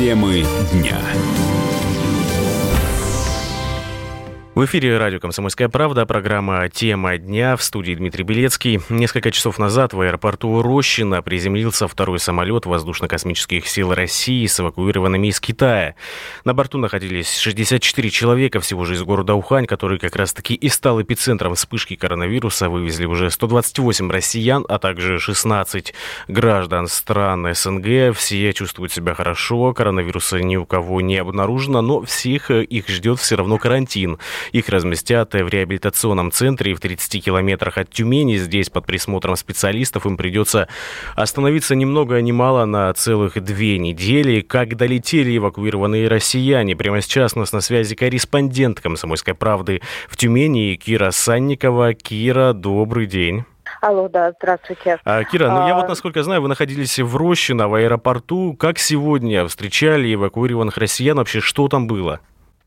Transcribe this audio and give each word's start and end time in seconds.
Темы 0.00 0.46
дня. 0.72 0.98
В 4.52 4.64
эфире 4.64 4.98
радио 4.98 5.20
«Комсомольская 5.20 5.68
правда», 5.68 6.06
программа 6.06 6.68
«Тема 6.68 7.16
дня» 7.18 7.56
в 7.56 7.62
студии 7.62 7.94
Дмитрий 7.94 8.24
Белецкий. 8.24 8.80
Несколько 8.88 9.30
часов 9.30 9.60
назад 9.60 9.92
в 9.92 10.00
аэропорту 10.00 10.60
Рощина 10.60 11.22
приземлился 11.22 11.86
второй 11.86 12.18
самолет 12.18 12.66
воздушно-космических 12.66 13.68
сил 13.68 13.94
России 13.94 14.44
с 14.44 14.58
эвакуированными 14.58 15.28
из 15.28 15.38
Китая. 15.38 15.94
На 16.44 16.52
борту 16.52 16.78
находились 16.78 17.38
64 17.38 18.10
человека 18.10 18.58
всего 18.58 18.84
же 18.84 18.94
из 18.94 19.02
города 19.04 19.34
Ухань, 19.34 19.66
который 19.66 20.00
как 20.00 20.16
раз-таки 20.16 20.54
и 20.54 20.68
стал 20.68 21.00
эпицентром 21.00 21.54
вспышки 21.54 21.94
коронавируса. 21.94 22.68
Вывезли 22.68 23.04
уже 23.04 23.30
128 23.30 24.10
россиян, 24.10 24.66
а 24.68 24.80
также 24.80 25.20
16 25.20 25.94
граждан 26.26 26.88
стран 26.88 27.54
СНГ. 27.54 28.16
Все 28.16 28.52
чувствуют 28.52 28.90
себя 28.90 29.14
хорошо, 29.14 29.72
коронавируса 29.74 30.40
ни 30.40 30.56
у 30.56 30.66
кого 30.66 31.00
не 31.00 31.18
обнаружено, 31.18 31.82
но 31.82 32.02
всех 32.02 32.50
их 32.50 32.88
ждет 32.88 33.20
все 33.20 33.36
равно 33.36 33.56
карантин. 33.56 34.18
Их 34.52 34.68
разместят 34.68 35.34
в 35.34 35.48
реабилитационном 35.48 36.30
центре 36.30 36.74
в 36.74 36.80
30 36.80 37.24
километрах 37.24 37.78
от 37.78 37.90
Тюмени. 37.90 38.36
Здесь 38.36 38.70
под 38.70 38.86
присмотром 38.86 39.36
специалистов 39.36 40.06
им 40.06 40.16
придется 40.16 40.68
остановиться 41.14 41.74
ни 41.74 41.84
много 41.84 42.20
ни 42.20 42.32
мало 42.32 42.64
на 42.64 42.92
целых 42.94 43.42
две 43.42 43.78
недели. 43.78 44.40
Как 44.40 44.76
долетели 44.76 45.36
эвакуированные 45.36 46.08
россияне? 46.08 46.76
Прямо 46.76 47.00
сейчас 47.00 47.36
у 47.36 47.40
нас 47.40 47.52
на 47.52 47.60
связи 47.60 47.94
корреспондент 47.94 48.80
«Комсомольской 48.80 49.34
правды» 49.34 49.80
в 50.08 50.16
Тюмени 50.16 50.76
Кира 50.76 51.10
Санникова. 51.10 51.94
Кира, 51.94 52.52
добрый 52.52 53.06
день. 53.06 53.44
Алло, 53.80 54.08
да, 54.08 54.32
здравствуйте. 54.38 54.98
А, 55.04 55.24
Кира, 55.24 55.50
ну 55.50 55.66
я 55.66 55.74
вот, 55.74 55.88
насколько 55.88 56.22
знаю, 56.22 56.42
вы 56.42 56.48
находились 56.48 56.98
в 56.98 57.16
Рощино, 57.16 57.68
в 57.68 57.74
аэропорту. 57.74 58.54
Как 58.54 58.78
сегодня 58.78 59.46
встречали 59.46 60.12
эвакуированных 60.14 60.76
россиян? 60.76 61.16
Вообще, 61.16 61.40
что 61.40 61.68
там 61.68 61.86
было? 61.86 62.20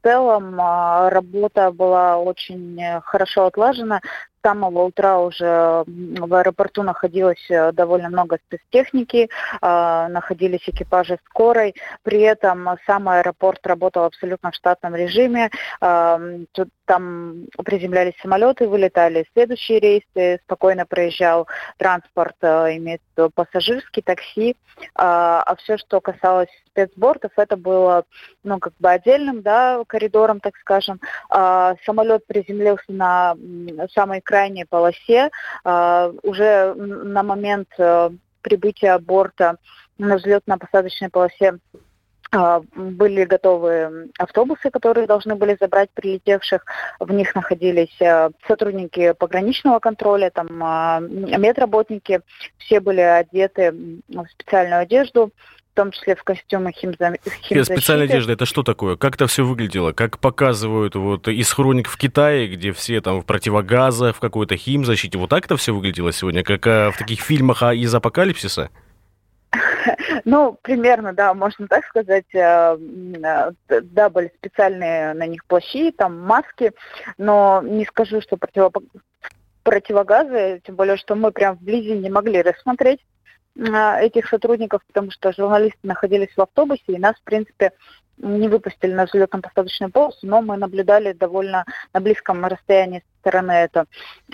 Целом 0.04 0.60
а, 0.60 1.10
работа 1.10 1.72
была 1.72 2.18
очень 2.18 2.80
э, 2.82 3.00
хорошо 3.02 3.46
отлажена 3.46 4.02
самого 4.44 4.84
утра 4.84 5.20
уже 5.20 5.84
в 5.88 6.36
аэропорту 6.36 6.84
находилось 6.84 7.46
э, 7.50 7.72
довольно 7.72 8.10
много 8.10 8.38
спецтехники, 8.46 9.30
а, 9.62 10.10
находились 10.10 10.68
экипажи 10.68 11.18
скорой. 11.30 11.76
При 12.04 12.20
этом 12.22 12.78
сам 12.86 13.08
аэропорт 13.10 13.66
работал 13.66 14.04
абсолютно 14.04 14.52
в 14.52 14.56
штатном 14.56 14.96
режиме. 14.96 15.50
А, 15.80 16.20
там 16.94 17.48
приземлялись 17.66 18.14
самолеты, 18.22 18.68
вылетали 18.68 19.26
следующие 19.34 19.80
рейсы, 19.80 20.40
спокойно 20.44 20.86
проезжал 20.86 21.48
транспорт, 21.78 22.36
э, 22.42 22.78
имеется 22.78 23.30
пассажирский, 23.34 24.04
такси. 24.04 24.56
А, 24.94 25.42
а 25.42 25.56
все, 25.56 25.78
что 25.78 26.02
касалось 26.02 26.50
спецбортов, 26.68 27.32
это 27.38 27.58
было 27.58 28.06
ну, 28.44 28.60
как 28.60 28.74
бы 28.78 28.92
отдельным 28.92 29.42
да, 29.42 29.82
коридором, 29.88 30.40
так 30.40 30.56
скажем. 30.58 31.00
Самолет 31.30 32.28
приземлился 32.28 32.92
на 32.92 33.36
самой 33.92 34.22
крайней 34.22 34.66
полосе. 34.66 35.32
А, 35.64 36.12
уже 36.22 36.76
на 36.76 37.24
момент 37.24 37.70
э, 37.80 38.12
прибытия 38.42 39.00
борта 39.00 39.58
на 39.98 40.18
взлетно-посадочной 40.18 41.10
полосе 41.10 41.56
а, 41.74 41.78
были 42.76 43.26
готовы 43.26 44.10
автобусы, 44.18 44.70
которые 44.72 45.08
должны 45.08 45.36
были 45.36 45.56
забрать 45.60 45.90
прилетевших. 45.94 46.66
В 47.00 47.12
них 47.12 47.36
находились 47.36 47.96
э, 48.00 48.30
сотрудники 48.48 49.14
пограничного 49.14 49.80
контроля, 49.80 50.32
там 50.32 50.48
а, 50.62 51.00
медработники. 51.00 52.22
Все 52.58 52.80
были 52.80 53.02
одеты 53.02 53.72
в 54.08 54.26
специальную 54.28 54.82
одежду 54.82 55.32
в 55.74 55.76
том 55.76 55.90
числе 55.90 56.16
в 56.16 56.24
костюмы 56.24 56.72
химза... 56.72 57.16
химзащиты. 57.42 57.66
Специальная 57.66 58.06
одежда, 58.06 58.34
это 58.34 58.46
что 58.46 58.62
такое? 58.62 58.96
Как 58.96 59.16
это 59.16 59.26
все 59.26 59.44
выглядело? 59.44 59.92
Как 59.92 60.20
показывают 60.20 60.94
вот 60.94 61.28
из 61.28 61.52
хроник 61.52 61.90
в 61.90 61.98
Китае, 61.98 62.48
где 62.48 62.72
все 62.74 63.02
там 63.02 63.22
в 63.22 63.26
противогазах, 63.26 64.18
в 64.18 64.20
какой-то 64.20 64.56
химзащите. 64.56 65.18
Вот 65.18 65.32
так 65.32 65.46
это 65.46 65.58
все 65.58 65.74
выглядело 65.74 66.12
сегодня? 66.12 66.44
Как 66.44 66.68
а, 66.68 66.92
в 66.92 66.98
таких 67.00 67.22
фильмах 67.22 67.64
а, 67.64 67.74
из 67.74 67.94
апокалипсиса? 67.94 68.70
Ну, 70.26 70.58
примерно, 70.62 71.14
да, 71.14 71.34
можно 71.34 71.68
так 71.68 71.86
сказать. 71.86 72.26
Э, 72.34 72.78
э, 72.78 73.52
да, 73.82 74.10
были 74.10 74.32
специальные 74.38 75.14
на 75.14 75.28
них 75.28 75.46
плащи, 75.46 75.92
там 75.92 76.20
маски, 76.20 76.72
но 77.18 77.62
не 77.64 77.86
скажу, 77.86 78.22
что 78.22 78.38
противогазы, 79.64 80.62
тем 80.66 80.76
более, 80.76 80.98
что 80.98 81.16
мы 81.16 81.32
прям 81.32 81.56
вблизи 81.56 81.94
не 81.94 82.10
могли 82.10 82.42
рассмотреть 82.42 83.00
а, 83.72 84.02
этих 84.02 84.28
сотрудников, 84.28 84.82
потому 84.88 85.12
что 85.12 85.32
журналисты 85.32 85.80
находились 85.84 86.36
в 86.36 86.42
автобусе, 86.42 86.84
и 86.88 86.98
нас, 86.98 87.16
в 87.16 87.24
принципе, 87.24 87.72
не 88.18 88.48
выпустили 88.48 88.94
на 88.94 89.06
взлетно-посадочную 89.06 89.92
полосу, 89.92 90.20
но 90.24 90.42
мы 90.42 90.58
наблюдали 90.58 91.14
довольно 91.14 91.66
на 91.94 92.00
близком 92.00 92.46
расстоянии 92.46 93.00
со 93.00 93.20
стороны 93.20 93.52
это. 93.52 93.86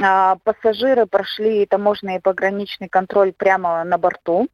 А, 0.02 0.38
пассажиры 0.44 1.06
прошли 1.06 1.66
таможенный 1.66 2.18
и 2.18 2.22
пограничный 2.22 2.90
контроль 2.90 3.34
прямо 3.34 3.84
на 3.84 3.98
борту, 3.98 4.48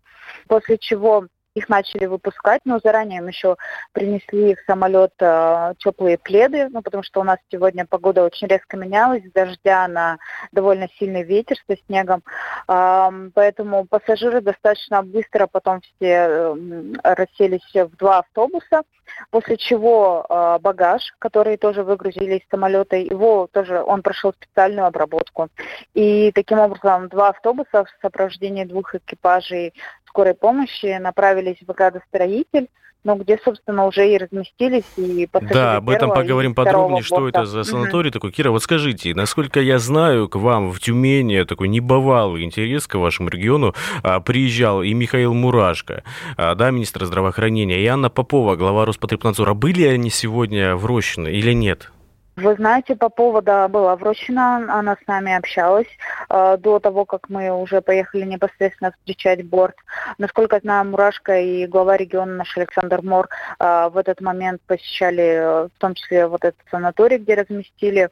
после 0.48 0.78
чего 0.78 1.28
их 1.56 1.70
начали 1.70 2.06
выпускать, 2.06 2.62
но 2.66 2.80
заранее 2.84 3.20
им 3.20 3.28
еще 3.28 3.56
принесли 3.94 4.56
в 4.56 4.60
самолет 4.68 5.14
э, 5.20 5.74
теплые 5.80 6.18
пледы, 6.18 6.68
ну, 6.70 6.82
потому 6.82 7.02
что 7.02 7.22
у 7.22 7.24
нас 7.24 7.40
сегодня 7.50 7.86
погода 7.86 8.24
очень 8.24 8.48
резко 8.48 8.78
менялась, 8.78 9.24
дождя 9.34 9.88
на 9.88 10.18
довольно 10.52 10.90
сильный 11.00 11.24
ветер 11.24 11.56
со 11.68 11.78
снегом, 11.88 12.24
э, 12.68 13.30
поэтому 13.34 13.86
пассажиры 13.86 14.42
достаточно 14.42 15.02
быстро 15.02 15.48
потом 15.48 15.80
все 15.82 16.28
э, 16.30 16.56
расселись 17.04 17.74
в 17.74 17.96
два 17.96 18.20
автобуса, 18.20 18.84
после 19.30 19.56
чего 19.56 20.26
э, 20.28 20.60
багаж, 20.60 21.14
который 21.20 21.56
тоже 21.56 21.84
выгрузили 21.84 22.36
из 22.36 22.50
самолета, 22.50 22.98
его 22.98 23.48
тоже, 23.48 23.82
он 23.82 24.02
прошел 24.02 24.34
специальную 24.34 24.88
обработку. 24.88 25.48
И 25.94 26.32
таким 26.34 26.60
образом 26.60 27.08
два 27.08 27.30
автобуса 27.30 27.86
в 27.86 27.90
сопровождении 28.02 28.66
двух 28.66 28.94
экипажей 28.96 29.74
скорой 30.16 30.34
помощи 30.34 30.98
направились 30.98 31.58
в 31.60 31.74
градостроитель, 31.74 32.70
ну, 33.04 33.16
где, 33.18 33.38
собственно, 33.44 33.86
уже 33.86 34.10
и 34.10 34.18
разместились 34.18 34.86
и 34.96 35.28
Да, 35.52 35.76
об 35.76 35.90
этом 35.90 36.10
поговорим 36.10 36.56
подробнее, 36.56 37.04
что 37.04 37.28
это 37.28 37.46
за 37.46 37.66
санаторий 37.66 38.12
такой. 38.12 38.32
Кира, 38.32 38.50
вот 38.50 38.64
скажите, 38.64 39.14
насколько 39.14 39.60
я 39.60 39.78
знаю, 39.78 40.30
к 40.30 40.38
вам 40.38 40.72
в 40.72 40.80
Тюмени 40.80 41.44
такой 41.44 41.68
небывалый 41.68 42.44
интерес 42.44 42.88
к 42.88 42.96
вашему 42.96 43.28
региону 43.28 43.76
а, 44.04 44.22
приезжал 44.22 44.82
и 44.82 44.94
Михаил 44.94 45.34
Мурашко, 45.34 46.04
а, 46.38 46.56
да, 46.56 46.72
министр 46.72 47.06
здравоохранения, 47.06 47.82
и 47.82 47.86
Анна 47.86 48.10
Попова, 48.10 48.56
глава 48.56 48.86
Роспотребнадзора. 48.86 49.54
Были 49.54 49.84
они 49.86 50.10
сегодня 50.10 50.78
в 50.78 50.86
Рощино 50.86 51.28
или 51.28 51.52
нет? 51.52 51.92
Вы 52.36 52.56
знаете, 52.56 52.98
по 52.98 53.08
поводу 53.08 53.68
была 53.70 53.96
вручена, 53.96 54.58
она 54.78 54.98
с 55.02 55.08
нами 55.08 55.34
общалась 55.34 55.88
э, 56.30 56.58
до 56.60 56.80
того, 56.80 57.06
как 57.06 57.30
мы 57.30 57.50
уже 57.50 57.82
поехали 57.82 58.26
непосредственно 58.26 58.92
встречать 58.92 59.46
борт. 59.46 59.76
Насколько 60.18 60.60
знаю, 60.60 60.86
Мурашка 60.86 61.40
и 61.40 61.66
глава 61.66 61.96
региона 61.96 62.34
наш 62.36 62.58
Александр 62.58 63.02
Мор 63.04 63.30
э, 63.60 63.90
в 63.90 63.98
этот 63.98 64.20
момент 64.20 64.62
посещали 64.68 65.24
э, 65.24 65.70
в 65.74 65.80
том 65.80 65.94
числе 65.94 66.28
вот 66.28 66.44
этот 66.44 66.60
санаторий, 66.70 67.20
где 67.20 67.36
разместили 67.36 68.10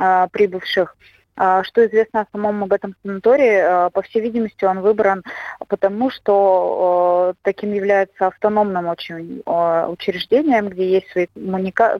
э, 0.00 0.26
прибывших. 0.32 0.96
А, 1.36 1.62
что 1.64 1.86
известно 1.86 2.22
о 2.22 2.26
самом 2.32 2.64
об 2.64 2.72
этом 2.72 2.94
санатории? 3.02 3.58
А, 3.58 3.90
по 3.90 4.02
всей 4.02 4.22
видимости, 4.22 4.64
он 4.64 4.80
выбран 4.80 5.22
потому, 5.68 6.10
что 6.10 7.34
таким 7.42 7.74
является 7.74 8.28
автономным 8.28 8.88
очень 8.88 9.42
учреждением, 9.44 10.68
где 10.68 10.90
есть 10.90 11.10
свои 11.10 11.26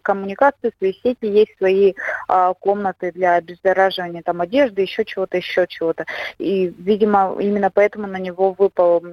коммуникации, 0.02 0.72
свои 0.78 0.94
сети, 0.94 1.26
есть 1.26 1.56
свои 1.58 1.94
а, 2.28 2.54
комнаты 2.54 3.12
для 3.12 3.34
обеззараживания 3.34 4.22
там, 4.22 4.41
одежды, 4.41 4.82
еще 4.82 5.04
чего-то, 5.04 5.36
еще 5.36 5.66
чего-то. 5.69 6.06
И, 6.38 6.72
видимо, 6.78 7.36
именно 7.38 7.70
поэтому 7.70 8.06
на 8.06 8.19
него 8.19 8.52
выпал 8.52 9.05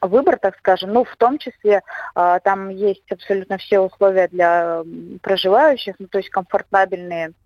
выбор, 0.00 0.38
так 0.38 0.56
скажем, 0.58 0.92
ну, 0.92 1.04
в 1.04 1.16
том 1.16 1.38
числе 1.38 1.82
там 2.14 2.68
есть 2.68 3.10
абсолютно 3.10 3.56
все 3.56 3.80
условия 3.80 4.28
для 4.28 4.82
проживающих, 5.22 5.94
ну, 5.98 6.08
то 6.08 6.18
есть 6.18 6.28
комфортабельные 6.28 7.28
а, 7.28 7.43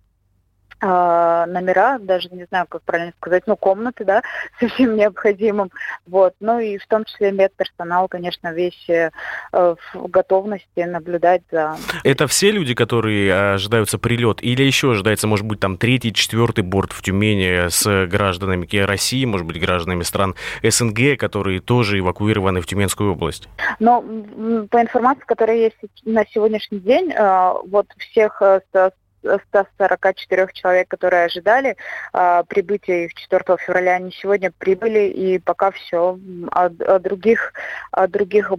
номера, 0.81 1.99
даже 1.99 2.29
не 2.29 2.45
знаю, 2.45 2.65
как 2.69 2.81
правильно 2.83 3.13
сказать, 3.19 3.43
ну, 3.47 3.55
комнаты, 3.57 4.05
да, 4.05 4.21
со 4.59 4.67
всем 4.67 4.95
необходимым, 4.95 5.71
вот, 6.07 6.33
ну 6.39 6.59
и 6.59 6.77
в 6.77 6.87
том 6.87 7.05
числе 7.05 7.31
медперсонал, 7.31 8.07
конечно, 8.07 8.53
весь 8.53 8.89
э, 8.89 9.11
в 9.51 10.07
готовности 10.07 10.67
наблюдать 10.77 11.41
за... 11.51 11.77
Это 12.03 12.27
все 12.27 12.51
люди, 12.51 12.73
которые 12.73 13.53
ожидаются 13.53 13.97
прилет, 13.97 14.41
или 14.41 14.63
еще 14.63 14.91
ожидается, 14.91 15.27
может 15.27 15.45
быть, 15.45 15.59
там 15.59 15.77
третий, 15.77 16.13
четвертый 16.13 16.63
борт 16.63 16.91
в 16.91 17.01
Тюмени 17.01 17.69
с 17.69 18.07
гражданами 18.07 18.67
России, 18.77 19.25
может 19.25 19.45
быть, 19.45 19.59
гражданами 19.59 20.03
стран 20.03 20.35
СНГ, 20.63 21.17
которые 21.17 21.59
тоже 21.59 21.99
эвакуированы 21.99 22.61
в 22.61 22.67
Тюменскую 22.67 23.13
область? 23.13 23.49
Но 23.79 24.01
по 24.01 24.81
информации, 24.81 25.23
которая 25.25 25.57
есть 25.57 25.77
на 26.05 26.25
сегодняшний 26.27 26.79
день, 26.79 27.11
э, 27.11 27.53
вот 27.67 27.87
всех 27.97 28.41
э, 28.41 28.61
144 29.23 30.47
человек, 30.53 30.87
которые 30.87 31.25
ожидали 31.25 31.75
а, 32.13 32.43
прибытия 32.43 33.05
их 33.05 33.13
4 33.13 33.43
февраля, 33.57 33.95
они 33.95 34.11
сегодня 34.11 34.51
прибыли, 34.57 35.09
и 35.09 35.39
пока 35.39 35.71
все. 35.71 36.17
О, 36.51 36.65
о 36.65 36.99
других, 36.99 37.53
о 37.91 38.07
других 38.07 38.51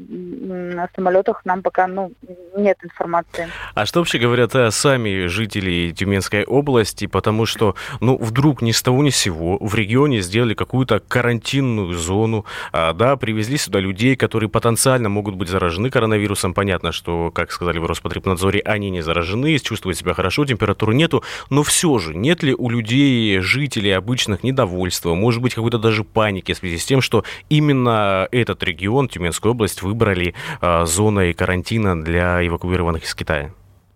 самолетах 0.94 1.44
нам 1.44 1.62
пока 1.62 1.86
ну, 1.86 2.12
нет 2.56 2.78
информации. 2.82 3.48
А 3.74 3.86
что 3.86 4.00
вообще 4.00 4.18
говорят 4.18 4.54
э, 4.54 4.70
сами 4.70 5.26
жители 5.26 5.92
Тюменской 5.92 6.44
области? 6.44 7.06
Потому 7.06 7.46
что, 7.46 7.74
ну, 8.00 8.16
вдруг 8.16 8.62
ни 8.62 8.72
с 8.72 8.82
того 8.82 9.02
ни 9.02 9.10
с 9.10 9.16
сего 9.16 9.58
в 9.60 9.74
регионе 9.74 10.20
сделали 10.20 10.54
какую-то 10.54 11.00
карантинную 11.00 11.94
зону, 11.94 12.44
а, 12.72 12.92
да, 12.92 13.16
привезли 13.16 13.56
сюда 13.56 13.80
людей, 13.80 14.16
которые 14.16 14.48
потенциально 14.48 15.08
могут 15.08 15.34
быть 15.34 15.48
заражены 15.48 15.90
коронавирусом. 15.90 16.54
Понятно, 16.54 16.92
что, 16.92 17.30
как 17.30 17.52
сказали 17.52 17.78
в 17.78 17.86
Роспотребнадзоре, 17.86 18.60
они 18.60 18.90
не 18.90 19.02
заражены, 19.02 19.58
чувствуют 19.58 19.98
себя 19.98 20.14
хорошо, 20.14 20.44
температуры 20.50 20.94
нету, 20.94 21.22
но 21.48 21.62
все 21.62 21.98
же, 21.98 22.14
нет 22.14 22.42
ли 22.42 22.54
у 22.54 22.68
людей, 22.68 23.38
жителей 23.40 23.92
обычных 23.92 24.42
недовольства, 24.42 25.14
может 25.14 25.40
быть, 25.40 25.54
какой-то 25.54 25.78
даже 25.78 26.04
паники 26.04 26.52
в 26.52 26.58
связи 26.58 26.78
с 26.78 26.84
тем, 26.84 27.00
что 27.00 27.24
именно 27.48 28.28
этот 28.30 28.62
регион, 28.62 29.08
Тюменскую 29.08 29.52
область, 29.52 29.82
выбрали 29.82 30.34
э, 30.60 30.86
зоной 30.86 31.32
карантина 31.32 32.02
для 32.02 32.46
эвакуированных 32.46 33.04
из 33.04 33.14
Китая? 33.14 33.52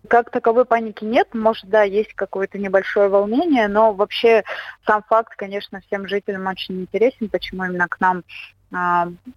Как 0.07 0.29
таковой 0.29 0.65
паники 0.65 1.03
нет, 1.03 1.33
может, 1.33 1.67
да, 1.67 1.83
есть 1.83 2.13
какое-то 2.13 2.57
небольшое 2.57 3.09
волнение, 3.09 3.67
но 3.67 3.93
вообще 3.93 4.43
сам 4.85 5.03
факт, 5.09 5.33
конечно, 5.35 5.81
всем 5.87 6.07
жителям 6.07 6.47
очень 6.47 6.81
интересен, 6.81 7.29
почему 7.29 7.65
именно 7.65 7.87
к 7.87 7.99
нам 7.99 8.23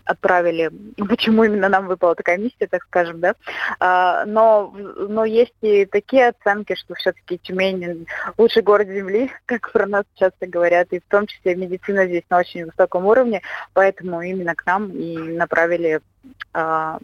отправили, 0.04 0.70
почему 1.08 1.44
именно 1.44 1.68
нам 1.68 1.86
выпала 1.86 2.14
такая 2.14 2.38
миссия, 2.38 2.66
так 2.68 2.82
скажем, 2.84 3.20
да. 3.20 3.34
А, 3.80 4.24
но, 4.26 4.74
но 5.08 5.24
есть 5.24 5.54
и 5.62 5.84
такие 5.86 6.28
оценки, 6.28 6.74
что 6.74 6.94
все-таки 6.94 7.38
Тюмень 7.38 8.06
лучший 8.36 8.62
город 8.62 8.88
Земли, 8.88 9.30
как 9.46 9.70
про 9.72 9.86
нас 9.86 10.04
часто 10.14 10.46
говорят, 10.46 10.88
и 10.92 11.00
в 11.00 11.04
том 11.08 11.26
числе 11.26 11.54
медицина 11.54 12.06
здесь 12.06 12.24
на 12.30 12.38
очень 12.38 12.66
высоком 12.66 13.06
уровне, 13.06 13.42
поэтому 13.72 14.22
именно 14.22 14.54
к 14.54 14.64
нам 14.66 14.90
и 14.90 15.16
направили 15.16 16.00
а, 16.52 16.98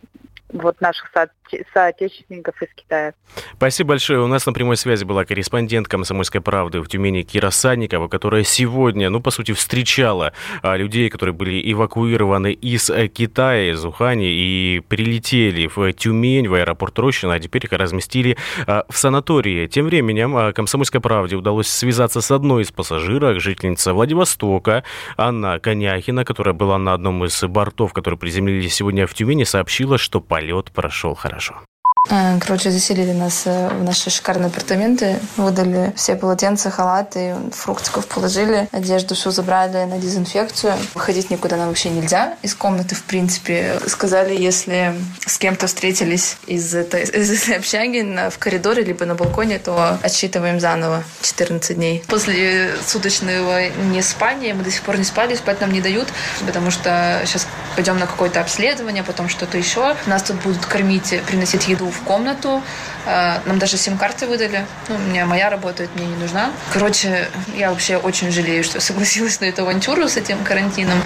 вот 0.52 0.80
наших 0.80 1.10
со 1.12 1.28
соотечественников 1.72 2.60
из 2.62 2.68
Китая. 2.74 3.14
Спасибо 3.56 3.90
большое. 3.90 4.20
У 4.20 4.26
нас 4.26 4.46
на 4.46 4.52
прямой 4.52 4.76
связи 4.76 5.04
была 5.04 5.24
корреспондент 5.24 5.88
«Комсомольской 5.88 6.40
правды» 6.40 6.80
в 6.80 6.88
Тюмени 6.88 7.22
Кира 7.22 7.50
Санникова, 7.50 8.08
которая 8.08 8.44
сегодня, 8.44 9.10
ну, 9.10 9.20
по 9.20 9.30
сути, 9.30 9.52
встречала 9.52 10.32
а, 10.62 10.76
людей, 10.76 11.10
которые 11.10 11.34
были 11.34 11.60
эвакуированы 11.72 12.52
из 12.52 12.90
э, 12.90 13.08
Китая, 13.08 13.72
из 13.72 13.84
Ухани, 13.84 14.26
и 14.26 14.80
прилетели 14.88 15.68
в 15.74 15.92
Тюмень, 15.92 16.48
в 16.48 16.54
аэропорт 16.54 16.98
Рощина, 16.98 17.34
а 17.34 17.40
теперь 17.40 17.64
их 17.64 17.72
разместили 17.72 18.36
а, 18.66 18.84
в 18.88 18.96
санатории. 18.96 19.66
Тем 19.66 19.86
временем 19.86 20.36
а, 20.36 20.52
«Комсомольской 20.52 21.00
правде» 21.00 21.36
удалось 21.36 21.68
связаться 21.68 22.20
с 22.20 22.30
одной 22.30 22.62
из 22.62 22.72
пассажирок, 22.72 23.40
жительница 23.40 23.92
Владивостока, 23.92 24.84
Анна 25.16 25.58
Коняхина, 25.58 26.24
которая 26.24 26.54
была 26.54 26.78
на 26.78 26.94
одном 26.94 27.24
из 27.24 27.42
бортов, 27.42 27.92
которые 27.92 28.18
приземлились 28.18 28.74
сегодня 28.74 29.06
в 29.06 29.14
Тюмени, 29.14 29.44
сообщила, 29.44 29.98
что 29.98 30.20
полет 30.34 30.72
прошел 30.72 31.14
хорошо. 31.14 31.64
Э, 32.10 32.38
короче, 32.38 32.70
заселили 32.70 33.12
нас 33.12 33.42
э, 33.46 33.68
в 33.68 33.82
наши 33.82 34.10
шикарные 34.10 34.48
апартаменты, 34.48 35.18
выдали 35.38 35.92
все 35.96 36.16
полотенца, 36.16 36.70
халаты, 36.70 37.34
фруктиков 37.52 38.06
положили, 38.06 38.68
одежду 38.72 39.14
все 39.14 39.30
забрали 39.30 39.84
на 39.84 39.98
дезинфекцию. 39.98 40.74
Выходить 40.94 41.30
никуда 41.30 41.56
нам 41.56 41.68
вообще 41.68 41.88
нельзя 41.88 42.36
из 42.42 42.54
комнаты, 42.54 42.94
в 42.94 43.04
принципе. 43.04 43.80
Сказали, 43.86 44.36
если 44.36 44.94
с 45.24 45.38
кем-то 45.38 45.66
встретились 45.66 46.36
из 46.46 46.74
этой, 46.74 47.02
из 47.20 47.30
этой 47.30 47.56
общаги 47.56 48.00
на, 48.00 48.28
в 48.28 48.38
коридоре 48.38 48.82
либо 48.82 49.06
на 49.06 49.14
балконе, 49.14 49.58
то 49.58 49.98
отсчитываем 50.02 50.60
заново 50.60 51.04
14 51.22 51.74
дней. 51.74 52.04
После 52.06 52.72
суточного 52.86 53.70
не 53.70 54.02
спания 54.02 54.52
мы 54.52 54.62
до 54.62 54.70
сих 54.70 54.82
пор 54.82 54.98
не 54.98 55.04
спали, 55.04 55.34
спать 55.36 55.62
нам 55.62 55.72
не 55.72 55.80
дают, 55.80 56.08
потому 56.44 56.70
что 56.70 57.22
сейчас 57.24 57.46
пойдем 57.76 57.98
на 57.98 58.06
какое-то 58.06 58.40
обследование, 58.40 59.02
потом 59.02 59.30
что-то 59.30 59.56
еще. 59.56 59.96
Нас 60.06 60.22
тут 60.22 60.36
будут 60.42 60.66
кормить, 60.66 61.14
приносить 61.26 61.66
еду 61.66 61.93
в 61.94 62.02
комнату. 62.02 62.62
Э, 63.06 63.38
нам 63.46 63.58
даже 63.58 63.76
сим-карты 63.76 64.26
выдали. 64.26 64.66
Ну, 64.88 64.96
у 64.96 64.98
меня 64.98 65.26
моя 65.26 65.50
работает, 65.50 65.90
мне 65.94 66.06
не 66.06 66.16
нужна. 66.16 66.50
Короче, 66.72 67.28
я 67.56 67.70
вообще 67.70 67.96
очень 67.96 68.30
жалею, 68.30 68.64
что 68.64 68.80
согласилась 68.88 69.40
на 69.40 69.46
эту 69.46 69.62
авантюру 69.62 70.08
с 70.08 70.16
этим 70.16 70.42
карантином. 70.44 70.98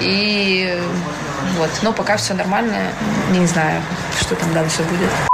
И 0.00 0.78
вот. 1.56 1.70
Но 1.82 1.92
пока 1.92 2.16
все 2.16 2.34
нормально. 2.34 2.76
Не 3.30 3.46
знаю, 3.46 3.82
что 4.20 4.34
там 4.34 4.52
дальше 4.52 4.82
будет. 4.82 5.31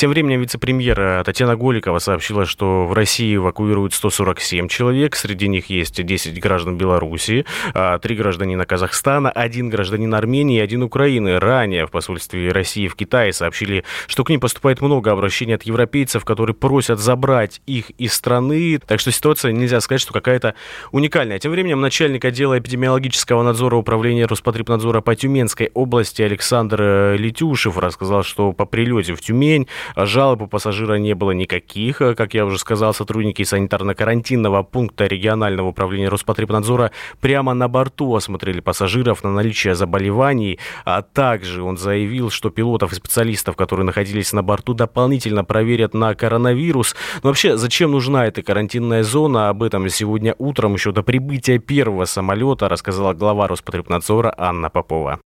Тем 0.00 0.08
временем 0.08 0.40
вице-премьер 0.40 1.22
Татьяна 1.24 1.56
Голикова 1.56 1.98
сообщила, 1.98 2.46
что 2.46 2.86
в 2.86 2.94
России 2.94 3.36
эвакуируют 3.36 3.92
147 3.92 4.66
человек. 4.68 5.14
Среди 5.14 5.46
них 5.46 5.68
есть 5.68 6.02
10 6.02 6.40
граждан 6.40 6.78
Беларуси, 6.78 7.44
3 7.74 7.74
а, 7.74 7.98
гражданина 8.00 8.64
Казахстана, 8.64 9.30
один 9.30 9.68
гражданин 9.68 10.14
Армении 10.14 10.56
и 10.56 10.60
один 10.62 10.82
Украины. 10.82 11.38
Ранее 11.38 11.86
в 11.86 11.90
посольстве 11.90 12.50
России 12.50 12.88
в 12.88 12.96
Китае 12.96 13.34
сообщили, 13.34 13.84
что 14.06 14.24
к 14.24 14.30
ним 14.30 14.40
поступает 14.40 14.80
много 14.80 15.12
обращений 15.12 15.54
от 15.54 15.64
европейцев, 15.64 16.24
которые 16.24 16.54
просят 16.54 16.98
забрать 16.98 17.60
их 17.66 17.90
из 17.98 18.14
страны. 18.14 18.78
Так 18.78 19.00
что 19.00 19.12
ситуация, 19.12 19.52
нельзя 19.52 19.82
сказать, 19.82 20.00
что 20.00 20.14
какая-то 20.14 20.54
уникальная. 20.92 21.38
Тем 21.38 21.52
временем 21.52 21.82
начальник 21.82 22.24
отдела 22.24 22.58
эпидемиологического 22.58 23.42
надзора 23.42 23.76
управления 23.76 24.24
Роспотребнадзора 24.24 25.02
по 25.02 25.14
Тюменской 25.14 25.70
области 25.74 26.22
Александр 26.22 27.16
Летюшев 27.18 27.76
рассказал, 27.76 28.22
что 28.22 28.54
по 28.54 28.64
прилете 28.64 29.14
в 29.14 29.20
Тюмень 29.20 29.68
Жалоб 29.96 30.42
у 30.42 30.46
пассажира 30.46 30.94
не 30.94 31.14
было 31.14 31.32
никаких. 31.32 31.98
Как 31.98 32.34
я 32.34 32.44
уже 32.44 32.58
сказал, 32.58 32.94
сотрудники 32.94 33.42
санитарно-карантинного 33.42 34.64
пункта 34.64 35.06
регионального 35.06 35.68
управления 35.68 36.08
Роспотребнадзора 36.08 36.90
прямо 37.20 37.54
на 37.54 37.68
борту 37.68 38.14
осмотрели 38.14 38.60
пассажиров 38.60 39.24
на 39.24 39.30
наличие 39.30 39.74
заболеваний. 39.74 40.58
А 40.84 41.02
также 41.02 41.62
он 41.62 41.76
заявил, 41.76 42.30
что 42.30 42.50
пилотов 42.50 42.92
и 42.92 42.96
специалистов, 42.96 43.56
которые 43.56 43.86
находились 43.86 44.32
на 44.32 44.42
борту, 44.42 44.74
дополнительно 44.74 45.44
проверят 45.44 45.94
на 45.94 46.14
коронавирус. 46.14 46.94
Но 47.22 47.30
вообще, 47.30 47.56
зачем 47.56 47.92
нужна 47.92 48.26
эта 48.26 48.42
карантинная 48.42 49.02
зона? 49.02 49.48
Об 49.48 49.62
этом 49.62 49.88
сегодня 49.88 50.34
утром, 50.38 50.74
еще 50.74 50.92
до 50.92 51.02
прибытия 51.02 51.58
первого 51.58 52.04
самолета, 52.04 52.68
рассказала 52.68 53.14
глава 53.14 53.48
Роспотребнадзора 53.48 54.34
Анна 54.36 54.70
Попова. 54.70 55.20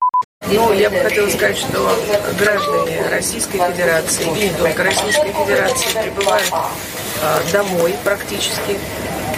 Ну, 0.50 0.72
я 0.72 0.90
бы 0.90 0.96
хотела 0.96 1.28
сказать, 1.28 1.56
что 1.56 1.98
граждане 2.38 3.08
Российской 3.10 3.58
Федерации, 3.58 4.24
и 4.24 4.48
не 4.48 4.50
только 4.50 4.82
Российской 4.84 5.32
Федерации, 5.32 6.02
прибывают 6.02 6.50
а, 6.52 7.40
домой 7.52 7.94
практически 8.04 8.78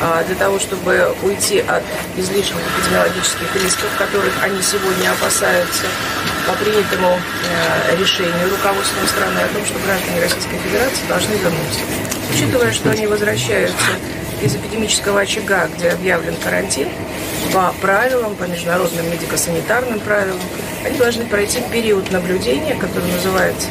а, 0.00 0.24
для 0.24 0.34
того, 0.34 0.58
чтобы 0.58 1.14
уйти 1.22 1.60
от 1.60 1.82
излишних 2.16 2.56
эпидемиологических 2.56 3.54
рисков, 3.62 3.90
которых 3.98 4.32
они 4.42 4.60
сегодня 4.62 5.12
опасаются, 5.12 5.84
по 6.46 6.52
принятому 6.52 7.18
э, 7.18 7.96
решению 7.96 8.50
руководства 8.50 9.06
страны 9.06 9.38
о 9.38 9.48
том, 9.48 9.64
что 9.64 9.78
граждане 9.78 10.20
Российской 10.20 10.58
Федерации 10.58 11.06
должны 11.08 11.32
вернуться. 11.34 11.80
Учитывая, 12.34 12.70
что 12.70 12.90
они 12.90 13.06
возвращаются 13.06 13.76
из 14.42 14.54
эпидемического 14.54 15.20
очага, 15.20 15.68
где 15.74 15.90
объявлен 15.90 16.36
карантин, 16.36 16.88
по 17.52 17.74
правилам, 17.80 18.34
по 18.34 18.44
международным 18.44 19.10
медико-санитарным 19.10 20.00
правилам, 20.00 20.40
они 20.84 20.98
должны 20.98 21.24
пройти 21.26 21.60
период 21.72 22.10
наблюдения, 22.10 22.74
который 22.74 23.10
называется 23.10 23.68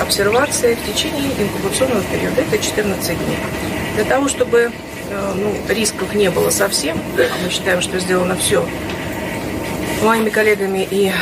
обсервация 0.00 0.76
в 0.76 0.92
течение 0.92 1.30
инкубационного 1.38 2.02
периода. 2.04 2.42
Это 2.42 2.58
14 2.58 3.08
дней. 3.08 3.38
Для 3.94 4.04
того, 4.04 4.28
чтобы 4.28 4.70
э, 5.10 5.32
ну, 5.36 5.54
рисков 5.68 6.14
не 6.14 6.30
было 6.30 6.50
совсем, 6.50 6.98
мы 7.16 7.50
считаем, 7.50 7.80
что 7.80 7.98
сделано 7.98 8.36
все 8.36 8.66
моими 10.02 10.28
коллегами 10.28 10.86
и 10.90 11.08
э, 11.08 11.12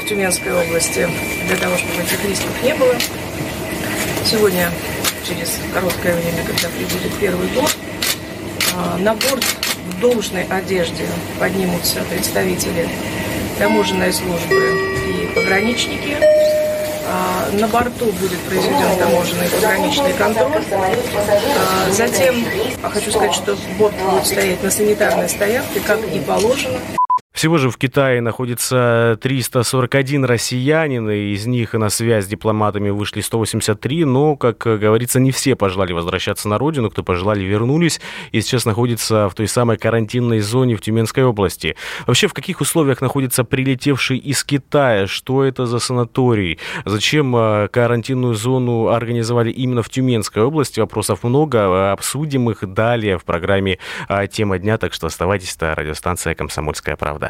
в 0.00 0.08
Тюменской 0.08 0.52
области 0.52 1.08
для 1.46 1.56
того, 1.56 1.76
чтобы 1.76 2.02
этих 2.02 2.24
рисков 2.24 2.62
не 2.62 2.74
было. 2.74 2.94
Сегодня, 4.24 4.70
через 5.26 5.58
короткое 5.72 6.14
время, 6.14 6.44
когда 6.46 6.68
прибудет 6.68 7.12
первый 7.20 7.48
год, 7.48 7.76
э, 8.74 9.02
на 9.02 9.14
борт 9.14 9.44
в 9.44 10.00
должной 10.00 10.44
одежде 10.44 11.06
поднимутся 11.38 12.00
представители 12.10 12.88
таможенной 13.60 14.10
службы 14.10 14.56
и 15.06 15.34
пограничники. 15.34 16.16
А, 17.06 17.50
на 17.52 17.68
борту 17.68 18.06
будет 18.06 18.38
произведен 18.40 18.98
таможенный 18.98 19.48
пограничный 19.50 20.14
контроль. 20.14 20.64
А, 20.72 21.90
затем, 21.90 22.42
хочу 22.82 23.10
сказать, 23.10 23.34
что 23.34 23.58
борт 23.78 23.94
будет 24.10 24.26
стоять 24.26 24.62
на 24.62 24.70
санитарной 24.70 25.28
стоянке, 25.28 25.80
как 25.80 26.00
и 26.10 26.20
положено. 26.20 26.78
Всего 27.40 27.56
же 27.56 27.70
в 27.70 27.78
Китае 27.78 28.20
находится 28.20 29.18
341 29.22 30.26
россиянин, 30.26 31.08
и 31.08 31.32
из 31.32 31.46
них 31.46 31.72
на 31.72 31.88
связь 31.88 32.26
с 32.26 32.28
дипломатами 32.28 32.90
вышли 32.90 33.22
183, 33.22 34.04
но, 34.04 34.36
как 34.36 34.58
говорится, 34.58 35.20
не 35.20 35.30
все 35.30 35.56
пожелали 35.56 35.94
возвращаться 35.94 36.50
на 36.50 36.58
родину, 36.58 36.90
кто 36.90 37.02
пожелали 37.02 37.42
вернулись, 37.42 37.98
и 38.32 38.42
сейчас 38.42 38.66
находится 38.66 39.30
в 39.30 39.34
той 39.34 39.48
самой 39.48 39.78
карантинной 39.78 40.40
зоне 40.40 40.76
в 40.76 40.82
Тюменской 40.82 41.24
области. 41.24 41.76
Вообще, 42.06 42.28
в 42.28 42.34
каких 42.34 42.60
условиях 42.60 43.00
находится 43.00 43.42
прилетевший 43.42 44.18
из 44.18 44.44
Китая? 44.44 45.06
Что 45.06 45.42
это 45.42 45.64
за 45.64 45.78
санаторий? 45.78 46.58
Зачем 46.84 47.34
э, 47.34 47.68
карантинную 47.68 48.34
зону 48.34 48.88
организовали 48.88 49.50
именно 49.50 49.82
в 49.82 49.88
Тюменской 49.88 50.42
области? 50.42 50.80
Вопросов 50.80 51.22
много, 51.22 51.90
обсудим 51.92 52.50
их 52.50 52.70
далее 52.74 53.16
в 53.16 53.24
программе 53.24 53.78
э, 54.10 54.26
«Тема 54.26 54.58
дня», 54.58 54.76
так 54.76 54.92
что 54.92 55.06
оставайтесь, 55.06 55.56
это 55.56 55.74
радиостанция 55.74 56.34
«Комсомольская 56.34 56.96
правда». 56.96 57.29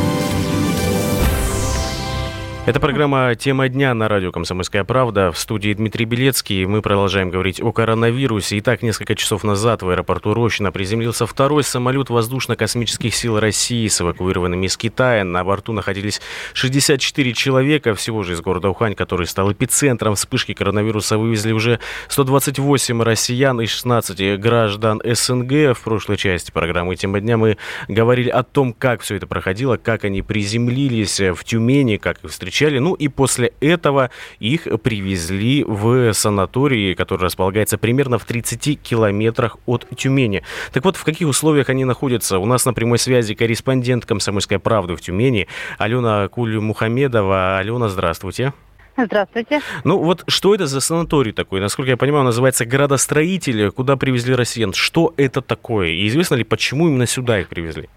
Это 2.67 2.79
программа 2.79 3.33
«Тема 3.33 3.69
дня» 3.69 3.91
на 3.95 4.07
радио 4.07 4.31
«Комсомольская 4.31 4.83
правда». 4.83 5.31
В 5.31 5.39
студии 5.39 5.73
Дмитрий 5.73 6.05
Белецкий. 6.05 6.63
Мы 6.65 6.83
продолжаем 6.83 7.31
говорить 7.31 7.59
о 7.59 7.71
коронавирусе. 7.71 8.59
Итак, 8.59 8.83
несколько 8.83 9.15
часов 9.15 9.43
назад 9.43 9.81
в 9.81 9.89
аэропорту 9.89 10.35
Рощина 10.35 10.71
приземлился 10.71 11.25
второй 11.25 11.63
самолет 11.63 12.11
воздушно-космических 12.11 13.15
сил 13.15 13.39
России 13.39 13.87
с 13.87 13.99
эвакуированными 13.99 14.67
из 14.67 14.77
Китая. 14.77 15.23
На 15.23 15.43
борту 15.43 15.73
находились 15.73 16.21
64 16.53 17.33
человека. 17.33 17.95
Всего 17.95 18.21
же 18.21 18.33
из 18.33 18.41
города 18.41 18.69
Ухань, 18.69 18.93
который 18.93 19.25
стал 19.25 19.51
эпицентром 19.51 20.13
вспышки 20.13 20.53
коронавируса, 20.53 21.17
вывезли 21.17 21.53
уже 21.53 21.79
128 22.09 23.01
россиян 23.01 23.59
и 23.59 23.65
16 23.65 24.39
граждан 24.39 25.01
СНГ. 25.03 25.75
В 25.75 25.81
прошлой 25.83 26.17
части 26.17 26.51
программы 26.51 26.95
«Тема 26.95 27.21
дня» 27.21 27.37
мы 27.37 27.57
говорили 27.87 28.29
о 28.29 28.43
том, 28.43 28.71
как 28.71 29.01
все 29.01 29.15
это 29.15 29.25
проходило, 29.25 29.77
как 29.77 30.05
они 30.05 30.21
приземлились 30.21 31.19
в 31.19 31.43
Тюмени, 31.43 31.97
как 31.97 32.23
их 32.23 32.29
встречали 32.29 32.50
встречали. 32.51 32.79
Ну 32.79 32.93
и 32.93 33.07
после 33.07 33.53
этого 33.61 34.09
их 34.39 34.67
привезли 34.83 35.63
в 35.63 36.13
санаторий, 36.13 36.93
который 36.95 37.23
располагается 37.23 37.77
примерно 37.77 38.17
в 38.17 38.25
30 38.25 38.81
километрах 38.81 39.57
от 39.65 39.87
Тюмени. 39.95 40.43
Так 40.73 40.83
вот, 40.83 40.97
в 40.97 41.03
каких 41.03 41.27
условиях 41.27 41.69
они 41.69 41.85
находятся? 41.85 42.39
У 42.39 42.45
нас 42.45 42.65
на 42.65 42.73
прямой 42.73 42.97
связи 42.97 43.35
корреспондент 43.35 44.05
«Комсомольской 44.05 44.59
правды» 44.59 44.95
в 44.95 45.01
Тюмени 45.01 45.47
Алена 45.77 46.27
Куль-Мухамедова. 46.27 47.59
Алена, 47.59 47.87
здравствуйте. 47.87 48.53
Здравствуйте. 48.97 49.61
Ну 49.85 49.97
вот 49.97 50.23
что 50.27 50.53
это 50.53 50.67
за 50.67 50.81
санаторий 50.81 51.31
такой? 51.31 51.61
Насколько 51.61 51.91
я 51.91 51.97
понимаю, 51.97 52.25
называется 52.25 52.65
«Градостроитель», 52.65 53.71
куда 53.71 53.95
привезли 53.95 54.35
россиян. 54.35 54.73
Что 54.73 55.13
это 55.15 55.41
такое? 55.41 55.87
И 55.87 56.07
известно 56.07 56.35
ли, 56.35 56.43
почему 56.43 56.89
именно 56.89 57.07
сюда 57.07 57.39
их 57.39 57.47
привезли? 57.47 57.87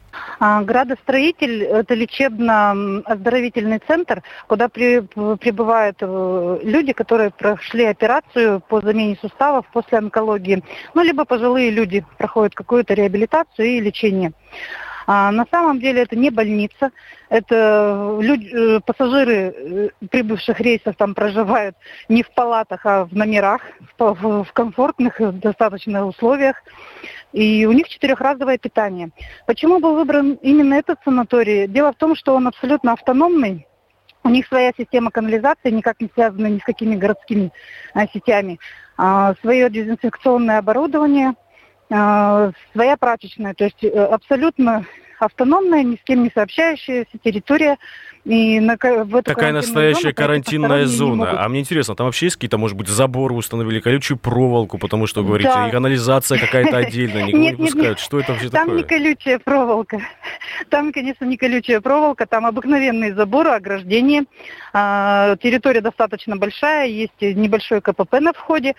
А, 0.41 0.63
Градостроитель– 0.63 1.63
это 1.65 1.95
лечебно-оздоровительный 1.95 3.81
центр, 3.87 4.23
куда 4.47 4.69
при, 4.69 5.01
прибывают 5.37 5.99
э, 6.01 6.59
люди, 6.63 6.93
которые 6.93 7.31
прошли 7.31 7.85
операцию 7.85 8.61
по 8.61 8.81
замене 8.81 9.17
суставов 9.21 9.67
после 9.73 9.99
онкологии. 9.99 10.63
Ну, 10.95 11.03
либо 11.03 11.25
пожилые 11.25 11.71
люди 11.71 12.05
проходят 12.19 12.55
какую-то 12.55 12.95
реабилитацию 12.95 13.69
и 13.69 13.81
лечение. 13.81 14.33
А 15.07 15.31
на 15.31 15.47
самом 15.51 15.81
деле 15.81 16.03
это 16.03 16.17
не 16.17 16.31
больница, 16.31 16.91
это 17.29 18.19
люди, 18.21 18.49
э, 18.53 18.81
пассажиры 18.81 19.35
э, 19.35 19.89
прибывших 20.11 20.59
рейсов 20.61 20.97
там 20.97 21.15
проживают 21.15 21.77
не 22.09 22.23
в 22.23 22.31
палатах, 22.31 22.87
а 22.87 23.05
в 23.05 23.15
номерах, 23.15 23.61
в 23.99 24.47
комфортных 24.53 25.21
достаточно 25.39 26.07
условиях. 26.07 26.57
И 27.35 27.67
у 27.67 27.73
них 27.73 27.89
четырехразовое 27.89 28.59
питание. 28.59 29.11
Почему 29.45 29.81
был 29.81 29.97
выбран 29.97 30.35
именно 30.41 30.75
этот 30.75 31.01
санаторий? 31.05 31.67
Дело 31.67 31.93
в 31.93 31.97
том, 31.97 32.15
что 32.15 32.37
он 32.37 32.47
абсолютно 32.47 32.93
автономный. 32.93 33.67
У 34.23 34.29
них 34.29 34.47
своя 34.47 34.73
система 34.79 35.11
канализации, 35.11 35.71
никак 35.71 36.01
не 36.01 36.09
связана 36.15 36.47
ни 36.47 36.61
с 36.61 36.63
какими 36.63 36.95
городскими 36.95 37.51
а, 37.93 38.07
сетями. 38.07 38.61
А, 38.97 39.35
свое 39.41 39.69
дезинфекционное 39.69 40.59
оборудование, 40.59 41.35
а, 41.91 42.53
своя 42.73 42.97
прачечная. 42.97 43.55
То 43.55 43.65
есть 43.65 43.83
э, 43.83 43.89
абсолютно 43.89 44.87
автономная, 45.19 45.83
ни 45.83 45.97
с 45.97 46.01
кем 46.05 46.23
не 46.23 46.31
сообщающаяся 46.35 47.19
территория. 47.23 47.79
И 48.25 48.59
на, 48.59 48.77
в 48.77 49.17
эту 49.17 49.23
Такая 49.23 49.53
настоящая 49.53 50.01
зону, 50.01 50.15
карантинная 50.15 50.87
зона. 50.87 51.45
А 51.45 51.49
мне 51.49 51.61
интересно, 51.61 51.95
там 51.95 52.07
вообще 52.07 52.27
есть 52.27 52.37
какие-то, 52.37 52.57
может 52.57 52.75
быть, 52.75 52.89
заборы 52.89 53.35
установили, 53.35 53.81
колючую 53.81 54.17
проволоку, 54.17 54.79
потому 54.79 55.07
что, 55.07 55.23
говорите, 55.23 55.51
да. 55.51 55.69
и 55.69 55.71
канализация 55.71 56.39
какая-то 56.39 56.79
отдельная, 56.79 57.25
никого 57.25 57.43
не 57.43 57.55
пускают. 57.55 57.99
Что 57.99 58.21
это 58.21 58.33
вообще 58.33 58.49
такое? 58.49 58.67
Там 58.67 58.77
не 58.77 58.83
колючая 58.83 59.39
проволока. 59.39 60.01
Там, 60.71 60.93
конечно, 60.93 61.27
не 61.27 61.37
колючая 61.37 61.83
проволока, 61.83 62.27
там 62.27 62.47
обыкновенные 62.47 63.15
заборы, 63.15 63.51
ограждения. 63.51 64.25
А, 64.77 65.37
территория 65.37 65.81
достаточно 65.81 66.37
большая, 66.37 66.89
есть 66.89 67.21
небольшой 67.21 67.81
КПП 67.81 68.15
на 68.19 68.33
входе 68.33 68.75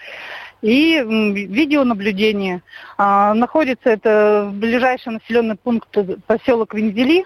и 0.61 1.01
видеонаблюдение. 1.01 2.61
А, 2.97 3.33
находится 3.33 3.89
это 3.91 4.51
ближайший 4.53 5.13
населенный 5.13 5.55
пункт 5.55 5.87
поселок 6.27 6.73
Вензели. 6.73 7.25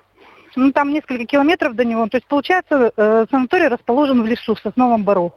Ну, 0.56 0.72
там 0.72 0.94
несколько 0.94 1.26
километров 1.26 1.76
до 1.76 1.84
него. 1.84 2.08
То 2.08 2.18
есть, 2.18 2.28
получается, 2.28 2.92
э, 2.96 3.26
санаторий 3.32 3.70
расположен 3.70 4.22
в 4.22 4.28
лесу, 4.28 4.54
в 4.54 4.60
Сосновом 4.60 5.04
Бору. 5.04 5.34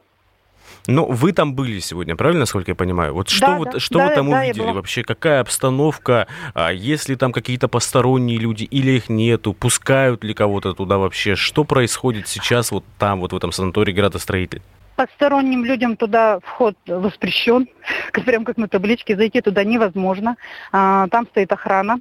Ну, 0.87 1.07
вы 1.07 1.33
там 1.33 1.55
были 1.55 1.79
сегодня, 1.79 2.17
правильно, 2.17 2.41
насколько 2.41 2.73
я 2.73 2.75
понимаю? 2.75 3.15
Вот 3.15 3.29
что, 3.29 3.47
да, 3.47 3.57
вот, 3.59 3.71
да, 3.73 3.81
что 3.81 3.99
да, 3.99 4.09
вы 4.09 4.15
там 4.15 4.31
да, 4.31 4.41
увидели 4.41 4.73
вообще? 4.73 5.03
Какая 5.03 5.41
обстановка? 5.41 6.27
А, 6.55 6.73
есть 6.73 7.09
ли 7.09 7.17
там 7.17 7.33
какие-то 7.33 7.69
посторонние 7.69 8.39
люди 8.39 8.65
или 8.65 8.93
их 8.93 9.09
нету? 9.09 9.53
Пускают 9.53 10.25
ли 10.25 10.35
кого-то 10.35 10.75
туда 10.75 10.99
вообще? 10.99 11.37
Что 11.37 11.65
происходит 11.65 12.27
сейчас 12.27 12.73
вот 12.73 12.85
там, 12.99 13.21
вот 13.21 13.33
в 13.33 13.37
этом 13.37 13.53
санатории 13.53 13.93
градостроитель? 13.93 14.63
Посторонним 14.97 15.65
людям 15.65 15.97
туда 15.97 16.39
вход 16.41 16.77
воспрещен, 16.87 17.67
прям 18.27 18.45
как 18.45 18.57
на 18.59 18.69
табличке, 18.69 19.17
зайти 19.17 19.41
туда 19.41 19.65
невозможно. 19.65 20.37
А, 20.71 21.09
там 21.09 21.27
стоит 21.27 21.51
охрана. 21.53 22.01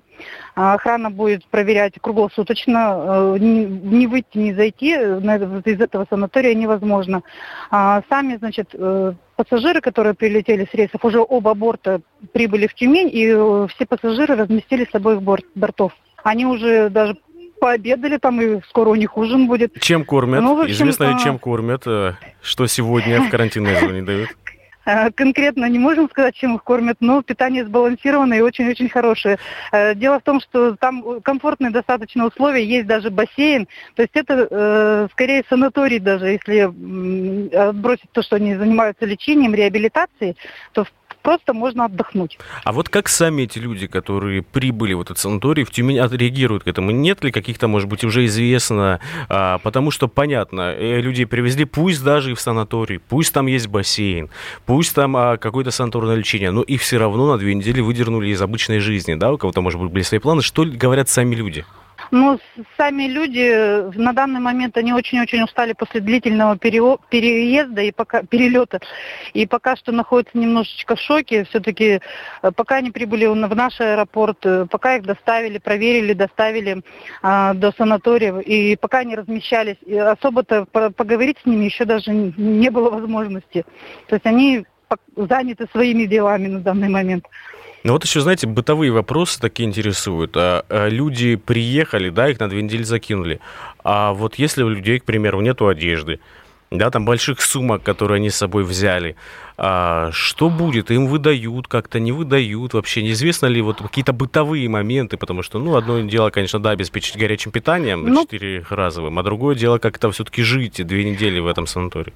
А, 0.55 0.73
охрана 0.73 1.09
будет 1.09 1.45
проверять 1.45 1.93
круглосуточно. 2.01 3.35
Э, 3.35 3.37
не 3.39 4.07
выйти, 4.07 4.37
не 4.37 4.53
зайти 4.53 4.91
из 4.91 5.81
этого 5.81 6.05
санатория 6.09 6.53
невозможно. 6.53 7.23
А, 7.69 8.01
сами, 8.09 8.35
значит, 8.35 8.69
э, 8.73 9.13
пассажиры, 9.35 9.81
которые 9.81 10.13
прилетели 10.13 10.67
с 10.69 10.73
рейсов, 10.73 11.03
уже 11.05 11.19
оба 11.19 11.53
борта 11.53 12.01
прибыли 12.33 12.67
в 12.67 12.73
Тюмень, 12.73 13.09
и 13.11 13.27
э, 13.27 13.67
все 13.73 13.85
пассажиры 13.85 14.35
разместились 14.35 14.89
с 14.91 14.95
обоих 14.95 15.21
борт, 15.21 15.45
бортов. 15.55 15.93
Они 16.23 16.45
уже 16.45 16.89
даже 16.89 17.17
пообедали 17.61 18.17
там, 18.17 18.41
и 18.41 18.59
скоро 18.67 18.89
у 18.89 18.95
них 18.95 19.15
ужин 19.17 19.47
будет. 19.47 19.79
Чем 19.79 20.03
кормят? 20.03 20.41
Ну, 20.41 20.65
Известно 20.67 21.11
ли, 21.11 21.19
чем 21.23 21.37
кормят? 21.37 21.83
Э, 21.85 22.13
что 22.41 22.65
сегодня 22.65 23.21
в 23.21 23.29
карантинной 23.29 23.79
зоне 23.79 24.01
дают? 24.01 24.29
Э, 24.85 25.11
конкретно 25.15 25.69
не 25.69 25.77
можем 25.77 26.09
сказать, 26.09 26.33
чем 26.33 26.55
их 26.55 26.63
кормят, 26.63 26.97
но 27.01 27.21
питание 27.21 27.63
сбалансированное 27.63 28.39
и 28.39 28.41
очень-очень 28.41 28.89
хорошее. 28.89 29.37
Э, 29.71 29.93
дело 29.93 30.19
в 30.19 30.23
том, 30.23 30.41
что 30.41 30.75
там 30.75 31.21
комфортные 31.21 31.71
достаточно 31.71 32.25
условия, 32.25 32.65
есть 32.65 32.87
даже 32.87 33.11
бассейн. 33.11 33.67
То 33.95 34.01
есть 34.01 34.15
это 34.15 34.47
э, 34.49 35.07
скорее 35.11 35.43
санаторий 35.47 35.99
даже, 35.99 36.29
если 36.29 36.61
отбросить 37.55 38.11
то, 38.11 38.23
что 38.23 38.37
они 38.37 38.55
занимаются 38.55 39.05
лечением, 39.05 39.53
реабилитацией, 39.53 40.35
то 40.73 40.83
в 40.83 40.91
просто 41.21 41.53
можно 41.53 41.85
отдохнуть. 41.85 42.37
А 42.63 42.71
вот 42.71 42.89
как 42.89 43.09
сами 43.09 43.43
эти 43.43 43.59
люди, 43.59 43.87
которые 43.87 44.41
прибыли 44.41 44.93
в 44.93 45.01
этот 45.01 45.17
санаторий, 45.17 45.63
в 45.63 45.71
Тюмень, 45.71 45.99
отреагируют 45.99 46.63
к 46.63 46.67
этому? 46.67 46.91
Нет 46.91 47.23
ли 47.23 47.31
каких-то, 47.31 47.67
может 47.67 47.89
быть, 47.89 48.03
уже 48.03 48.25
известно? 48.25 48.99
А, 49.29 49.59
потому 49.59 49.91
что, 49.91 50.07
понятно, 50.07 50.73
э, 50.73 51.01
людей 51.01 51.25
привезли, 51.25 51.65
пусть 51.65 52.03
даже 52.03 52.31
и 52.31 52.33
в 52.33 52.41
санаторий, 52.41 52.99
пусть 52.99 53.33
там 53.33 53.47
есть 53.47 53.67
бассейн, 53.67 54.29
пусть 54.65 54.95
там 54.95 55.15
а, 55.15 55.37
какое-то 55.37 55.71
санаторное 55.71 56.15
лечение, 56.15 56.51
но 56.51 56.61
их 56.61 56.81
все 56.81 56.97
равно 56.97 57.31
на 57.31 57.37
две 57.37 57.53
недели 57.53 57.81
выдернули 57.81 58.29
из 58.29 58.41
обычной 58.41 58.79
жизни, 58.79 59.15
да? 59.15 59.31
У 59.31 59.37
кого-то, 59.37 59.61
может 59.61 59.79
быть, 59.79 59.91
были 59.91 60.03
свои 60.03 60.19
планы. 60.19 60.41
Что 60.41 60.65
говорят 60.65 61.09
сами 61.09 61.35
люди? 61.35 61.65
Ну, 62.11 62.39
сами 62.75 63.03
люди 63.03 63.39
э, 63.39 63.91
на 63.95 64.11
данный 64.11 64.41
момент 64.41 64.75
они 64.75 64.91
очень-очень 64.91 65.43
устали 65.43 65.71
после 65.71 66.01
длительного 66.01 66.57
переезда 66.57 67.81
и 67.81 67.91
пока 67.93 68.23
перелета, 68.23 68.81
и 69.33 69.47
пока 69.47 69.77
что 69.77 69.93
находятся 69.93 70.37
немножечко 70.37 70.97
в 70.97 70.99
шоке. 70.99 71.45
Все-таки 71.45 72.01
э, 72.41 72.51
пока 72.51 72.75
они 72.75 72.91
прибыли 72.91 73.27
в 73.27 73.55
наш 73.55 73.79
аэропорт, 73.79 74.45
э, 74.45 74.65
пока 74.69 74.97
их 74.97 75.03
доставили, 75.03 75.57
проверили, 75.57 76.11
доставили 76.11 76.83
а, 77.21 77.53
до 77.53 77.71
санатория, 77.77 78.37
и 78.39 78.75
пока 78.75 78.99
они 78.99 79.15
размещались, 79.15 79.77
особо-то 79.87 80.65
поговорить 80.65 81.37
с 81.41 81.45
ними 81.45 81.65
еще 81.65 81.85
даже 81.85 82.11
не 82.11 82.69
было 82.69 82.89
возможности. 82.89 83.65
То 84.07 84.15
есть 84.15 84.25
они 84.25 84.65
заняты 85.15 85.67
своими 85.71 86.05
делами 86.05 86.47
на 86.47 86.59
данный 86.59 86.89
момент. 86.89 87.25
Ну 87.83 87.93
вот 87.93 88.03
еще, 88.03 88.21
знаете, 88.21 88.47
бытовые 88.47 88.91
вопросы 88.91 89.39
такие 89.39 89.67
интересуют. 89.67 90.35
А, 90.35 90.65
а 90.69 90.87
люди 90.87 91.35
приехали, 91.35 92.09
да, 92.09 92.29
их 92.29 92.39
на 92.39 92.49
две 92.49 92.61
недели 92.61 92.83
закинули. 92.83 93.39
А 93.83 94.13
вот 94.13 94.35
если 94.35 94.63
у 94.63 94.69
людей, 94.69 94.99
к 94.99 95.03
примеру, 95.03 95.41
нету 95.41 95.67
одежды, 95.67 96.19
да, 96.69 96.89
там 96.89 97.05
больших 97.05 97.41
сумок, 97.41 97.83
которые 97.83 98.17
они 98.17 98.29
с 98.29 98.35
собой 98.35 98.63
взяли, 98.63 99.15
а 99.57 100.09
что 100.13 100.49
будет? 100.49 100.89
Им 100.89 101.07
выдают, 101.07 101.67
как-то 101.67 101.99
не 101.99 102.11
выдают 102.11 102.73
вообще? 102.73 103.01
Неизвестно 103.01 103.47
ли 103.47 103.61
вот 103.61 103.81
какие-то 103.81 104.13
бытовые 104.13 104.69
моменты? 104.69 105.17
Потому 105.17 105.43
что, 105.43 105.59
ну, 105.59 105.75
одно 105.75 105.99
дело, 106.01 106.29
конечно, 106.29 106.59
да, 106.59 106.69
обеспечить 106.69 107.17
горячим 107.17 107.51
питанием 107.51 108.05
ну, 108.05 108.21
четырехразовым, 108.23 109.19
а 109.19 109.23
другое 109.23 109.55
дело, 109.55 109.79
как 109.79 109.97
это 109.97 110.09
все-таки 110.11 110.43
жить 110.43 110.85
две 110.85 111.03
недели 111.03 111.39
в 111.39 111.47
этом 111.47 111.67
санатории. 111.67 112.13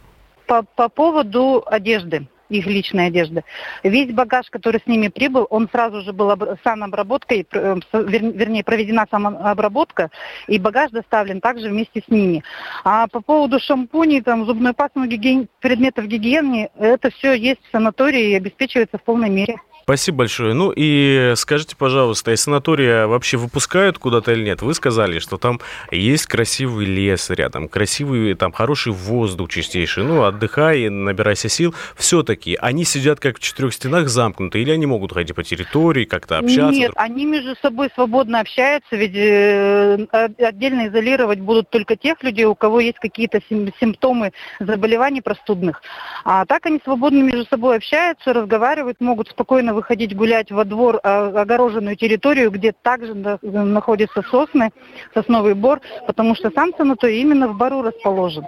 По, 0.47 0.61
по 0.61 0.89
поводу 0.89 1.63
одежды 1.65 2.27
их 2.49 2.65
личной 2.65 3.07
одежды. 3.07 3.43
Весь 3.83 4.13
багаж, 4.13 4.49
который 4.49 4.81
с 4.81 4.87
ними 4.87 5.07
прибыл, 5.07 5.47
он 5.49 5.69
сразу 5.69 6.01
же 6.01 6.13
был 6.13 6.33
санобработкой, 6.63 7.47
э, 7.51 7.75
вернее, 7.93 8.63
проведена 8.63 9.05
самообработка, 9.09 10.09
и 10.47 10.59
багаж 10.59 10.91
доставлен 10.91 11.41
также 11.41 11.69
вместе 11.69 12.01
с 12.05 12.09
ними. 12.09 12.43
А 12.83 13.07
по 13.07 13.21
поводу 13.21 13.59
шампуней, 13.59 14.21
там, 14.21 14.45
зубной 14.45 14.73
пасты, 14.73 15.05
гигиен... 15.07 15.47
предметов 15.59 16.05
гигиены, 16.05 16.69
это 16.77 17.09
все 17.11 17.33
есть 17.33 17.61
в 17.67 17.71
санатории 17.71 18.31
и 18.31 18.35
обеспечивается 18.35 18.97
в 18.97 19.03
полной 19.03 19.29
мере. 19.29 19.57
Спасибо 19.85 20.17
большое. 20.17 20.55
Ну 20.55 20.73
и 20.75 21.33
скажите, 21.35 21.75
пожалуйста, 21.75 22.31
из 22.31 22.41
санатория 22.41 23.05
вообще 23.05 23.37
выпускают 23.37 23.99
куда-то 23.99 24.31
или 24.31 24.43
нет? 24.43 24.63
Вы 24.63 24.73
сказали, 24.73 25.19
что 25.19 25.37
там 25.37 25.59
есть 25.91 26.25
красивый 26.25 26.87
лес 26.87 27.29
рядом, 27.29 27.67
красивый, 27.69 28.33
там 28.33 28.51
хороший 28.51 28.93
воздух 28.93 29.51
чистейший. 29.51 30.03
Ну, 30.03 30.23
отдыхай, 30.23 30.89
набирайся 30.89 31.49
сил. 31.49 31.75
Все-таки 31.95 32.57
они 32.59 32.83
сидят 32.83 33.19
как 33.19 33.37
в 33.37 33.39
четырех 33.39 33.75
стенах 33.75 34.09
замкнуты, 34.09 34.59
или 34.59 34.71
они 34.71 34.87
могут 34.87 35.13
ходить 35.13 35.35
по 35.35 35.43
территории, 35.43 36.05
как-то 36.05 36.39
общаться? 36.39 36.71
Нет, 36.71 36.91
они 36.95 37.25
между 37.25 37.55
собой 37.61 37.91
свободно 37.93 38.39
общаются, 38.39 38.95
ведь 38.95 39.15
э, 39.15 40.07
отдельно 40.39 40.87
изолировать 40.87 41.41
будут 41.41 41.69
только 41.69 41.95
тех 41.95 42.23
людей, 42.23 42.45
у 42.45 42.55
кого 42.55 42.79
есть 42.79 42.97
какие-то 42.97 43.39
симптомы 43.79 44.33
заболеваний 44.59 45.21
простудных. 45.21 45.83
А 46.23 46.43
так 46.47 46.65
они 46.65 46.81
свободно 46.83 47.21
между 47.21 47.45
собой 47.45 47.75
общаются, 47.75 48.33
разговаривают, 48.33 48.99
могут 48.99 49.27
спокойно 49.27 49.74
выходить 49.75 50.15
гулять 50.15 50.51
во 50.51 50.65
двор, 50.65 50.99
а, 51.03 51.27
огороженную 51.41 51.95
территорию, 51.95 52.49
где 52.49 52.71
также 52.71 53.13
находятся 53.13 54.23
сосны, 54.23 54.71
сосновый 55.13 55.53
бор, 55.53 55.81
потому 56.07 56.35
что 56.35 56.49
сам 56.49 56.71
санаторий 56.75 57.21
именно 57.21 57.47
в 57.47 57.55
бару 57.55 57.83
расположен. 57.83 58.45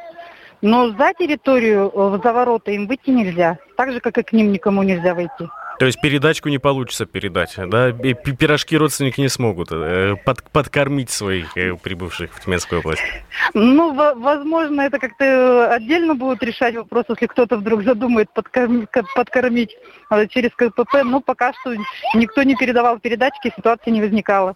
Но 0.62 0.90
за 0.90 1.14
территорию, 1.14 1.92
э, 1.94 2.20
за 2.24 2.34
ворота 2.34 2.72
им 2.72 2.88
выйти 2.88 3.12
нельзя, 3.12 3.60
так 3.76 3.92
же, 3.92 4.00
как 4.00 4.18
и 4.18 4.24
к 4.24 4.34
ним 4.34 4.52
никому 4.52 4.82
нельзя 4.82 5.14
войти. 5.14 5.48
То 5.80 5.86
есть 5.86 6.02
передачку 6.02 6.50
не 6.50 6.58
получится 6.58 7.06
передать, 7.06 7.56
да? 7.58 7.92
Пирожки 7.92 8.76
родственники 8.76 9.22
не 9.22 9.30
смогут 9.30 9.70
э, 9.72 10.16
под, 10.26 10.44
подкормить 10.50 11.12
своих 11.12 11.56
э, 11.56 11.76
прибывших 11.76 12.34
в 12.34 12.44
Тюменскую 12.44 12.80
область. 12.80 13.04
Ну, 13.54 13.94
возможно, 13.94 14.82
это 14.82 14.98
как-то 14.98 15.72
отдельно 15.72 16.16
будет 16.16 16.42
решать 16.42 16.76
вопрос, 16.76 17.06
если 17.10 17.28
кто-то 17.28 17.58
вдруг 17.58 17.84
задумает 17.84 18.32
подкормить, 18.34 18.90
подкормить 19.16 19.78
через 20.30 20.52
КПП. 20.56 21.04
Но 21.04 21.22
пока 21.22 21.54
что 21.54 21.76
никто 22.16 22.44
не 22.44 22.56
передавал 22.56 23.00
передачки, 23.00 23.54
ситуации 23.56 23.92
не 23.92 24.02
возникало. 24.02 24.56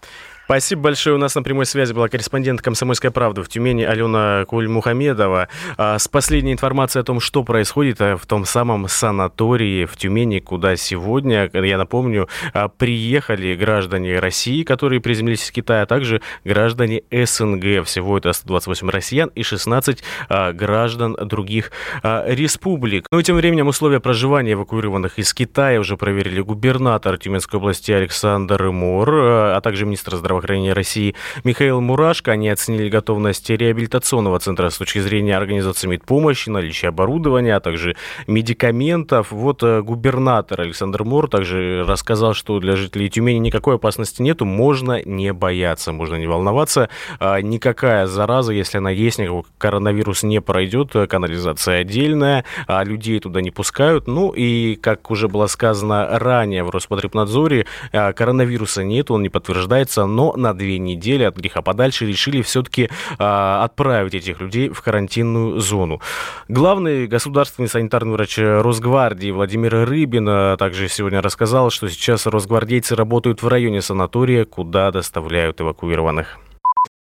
Спасибо 0.52 0.82
большое. 0.82 1.16
У 1.16 1.18
нас 1.18 1.34
на 1.34 1.44
прямой 1.44 1.66
связи 1.66 1.94
была 1.94 2.10
корреспондент 2.10 2.62
«Комсомольской 2.62 3.10
правды» 3.10 3.42
в 3.42 3.48
Тюмени 3.48 3.84
Алена 3.84 4.44
Куль-Мухамедова. 4.50 5.48
А, 5.78 5.98
с 5.98 6.10
последней 6.10 6.52
информацией 6.52 7.04
о 7.04 7.06
том, 7.06 7.22
что 7.22 7.46
происходит 7.46 8.02
э, 8.02 8.18
в 8.18 8.26
том 8.26 8.44
самом 8.44 8.90
санатории 8.90 9.86
в 9.86 9.96
Тюмени, 9.96 10.40
куда 10.40 10.76
сегодня, 10.76 11.50
я 11.54 11.78
напомню, 11.78 12.28
а, 12.54 12.68
приехали 12.68 13.56
граждане 13.56 14.20
России, 14.20 14.64
которые 14.64 15.00
приземлились 15.00 15.46
из 15.46 15.52
Китая, 15.52 15.84
а 15.84 15.86
также 15.86 16.22
граждане 16.44 17.04
СНГ. 17.10 17.86
Всего 17.86 18.18
это 18.18 18.34
128 18.34 18.90
россиян 18.90 19.32
и 19.34 19.44
16 19.44 20.04
а, 20.28 20.52
граждан 20.52 21.16
других 21.18 21.72
республик. 22.04 23.08
Ну 23.10 23.20
и 23.20 23.24
тем 23.24 23.38
временем 23.38 23.70
условия 23.70 24.02
проживания 24.02 24.52
эвакуированных 24.52 25.18
из 25.18 25.34
Китая 25.34 25.80
уже 25.80 25.96
проверили 25.96 26.42
губернатор 26.42 27.18
Тюменской 27.18 27.58
области 27.58 27.94
Александр 27.94 28.70
Мор, 28.72 29.10
а 29.14 29.62
также 29.62 29.86
министр 29.86 30.18
здравоохранения 30.18 30.41
здравоохранения 30.42 30.74
России 30.74 31.16
Михаил 31.44 31.82
Мурашко. 31.82 32.32
Они 32.32 32.50
оценили 32.50 32.90
готовность 32.90 33.50
реабилитационного 33.50 34.40
центра 34.40 34.70
с 34.70 34.78
точки 34.78 35.00
зрения 35.00 35.38
организации 35.38 35.88
медпомощи, 35.88 36.50
наличия 36.50 36.88
оборудования, 36.88 37.56
а 37.56 37.60
также 37.60 37.96
медикаментов. 38.28 39.32
Вот 39.32 39.62
э, 39.62 39.82
губернатор 39.82 40.62
Александр 40.62 41.04
Мур 41.04 41.30
также 41.30 41.86
рассказал, 41.88 42.34
что 42.34 42.60
для 42.60 42.76
жителей 42.76 43.10
Тюмени 43.10 43.38
никакой 43.38 43.76
опасности 43.76 44.22
нету, 44.22 44.46
можно 44.46 45.02
не 45.06 45.32
бояться, 45.32 45.92
можно 45.92 46.16
не 46.16 46.28
волноваться. 46.28 46.90
А, 47.20 47.40
никакая 47.42 48.08
зараза, 48.08 48.52
если 48.54 48.80
она 48.80 48.90
есть, 48.90 49.20
никакой 49.20 49.44
коронавирус 49.58 50.24
не 50.24 50.42
пройдет, 50.42 50.94
канализация 51.08 51.82
отдельная, 51.82 52.46
а 52.68 52.84
людей 52.84 53.20
туда 53.20 53.42
не 53.42 53.52
пускают. 53.52 54.08
Ну 54.08 54.32
и, 54.32 54.76
как 54.76 55.12
уже 55.12 55.28
было 55.28 55.48
сказано 55.48 56.08
ранее 56.20 56.64
в 56.64 56.72
Роспотребнадзоре, 56.72 57.68
а, 57.94 58.14
коронавируса 58.14 58.84
нет, 58.84 59.12
он 59.12 59.22
не 59.22 59.30
подтверждается, 59.30 60.06
но 60.06 60.21
но 60.22 60.34
на 60.38 60.54
две 60.54 60.78
недели 60.78 61.24
от 61.24 61.36
греха 61.36 61.64
подальше 61.64 62.06
решили 62.06 62.44
все-таки 62.44 62.84
э, 62.84 63.60
отправить 63.64 64.14
этих 64.14 64.40
людей 64.40 64.70
в 64.70 64.80
карантинную 64.84 65.60
зону. 65.60 66.00
Главный 66.48 67.08
государственный 67.08 67.68
санитарный 67.68 68.14
врач 68.14 68.38
Росгвардии 68.38 69.32
Владимир 69.32 69.74
Рыбин 69.90 70.28
а, 70.30 70.58
также 70.58 70.90
сегодня 70.90 71.22
рассказал, 71.22 71.72
что 71.72 71.90
сейчас 71.90 72.28
росгвардейцы 72.28 72.96
работают 72.96 73.42
в 73.42 73.48
районе 73.48 73.82
санатория, 73.82 74.46
куда 74.46 74.92
доставляют 74.92 75.60
эвакуированных. 75.60 76.38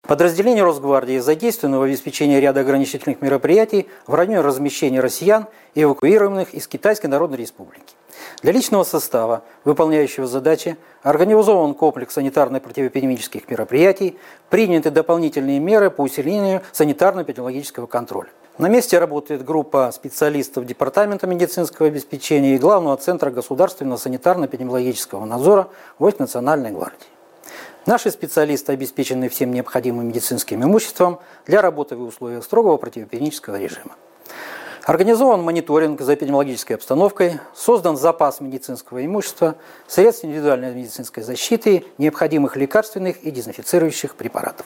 Подразделения 0.08 0.64
Росгвардии 0.64 1.20
задействованы 1.20 1.78
в 1.78 1.84
обеспечении 1.84 2.40
ряда 2.40 2.62
ограничительных 2.62 3.22
мероприятий 3.22 3.86
в 4.08 4.16
районе 4.16 4.42
размещения 4.42 5.02
россиян, 5.02 5.46
эвакуированных 5.76 6.56
из 6.56 6.68
Китайской 6.68 7.08
Народной 7.08 7.38
Республики. 7.38 7.94
Для 8.44 8.52
личного 8.52 8.84
состава, 8.84 9.42
выполняющего 9.64 10.28
задачи, 10.28 10.76
организован 11.02 11.74
комплекс 11.74 12.18
санитарно-противоэпидемических 12.18 13.50
мероприятий, 13.50 14.18
приняты 14.50 14.92
дополнительные 14.92 15.62
меры 15.62 15.90
по 15.90 16.02
усилению 16.02 16.62
санитарно-эпидемиологического 16.74 17.88
контроля. 17.88 18.30
На 18.58 18.68
месте 18.68 19.00
работает 19.00 19.46
группа 19.46 19.90
специалистов 19.94 20.66
Департамента 20.66 21.26
медицинского 21.26 21.88
обеспечения 21.88 22.56
и 22.56 22.60
Главного 22.60 22.98
центра 22.98 23.32
государственного 23.32 23.98
санитарно-эпидемиологического 23.98 25.24
надзора 25.24 25.70
Войск 25.98 26.20
Национальной 26.20 26.72
гвардии. 26.72 27.08
Наши 27.86 28.12
специалисты 28.12 28.74
обеспечены 28.74 29.30
всем 29.30 29.54
необходимым 29.54 30.10
медицинским 30.10 30.62
имуществом 30.62 31.20
для 31.46 31.62
работы 31.62 31.96
в 31.96 32.04
условиях 32.04 32.44
строгого 32.44 32.76
противоэпидемического 32.76 33.56
режима. 33.56 33.96
Организован 34.86 35.42
мониторинг 35.42 36.02
за 36.02 36.16
эпидемиологической 36.16 36.76
обстановкой, 36.76 37.40
создан 37.56 37.96
запас 37.96 38.42
медицинского 38.42 39.06
имущества, 39.06 39.56
средств 39.88 40.26
индивидуальной 40.26 40.76
медицинской 40.76 41.24
защиты, 41.24 41.86
необходимых 41.98 42.58
лекарственных 42.58 43.24
и 43.24 43.32
дезинфицирующих 43.32 44.16
препаратов. 44.16 44.66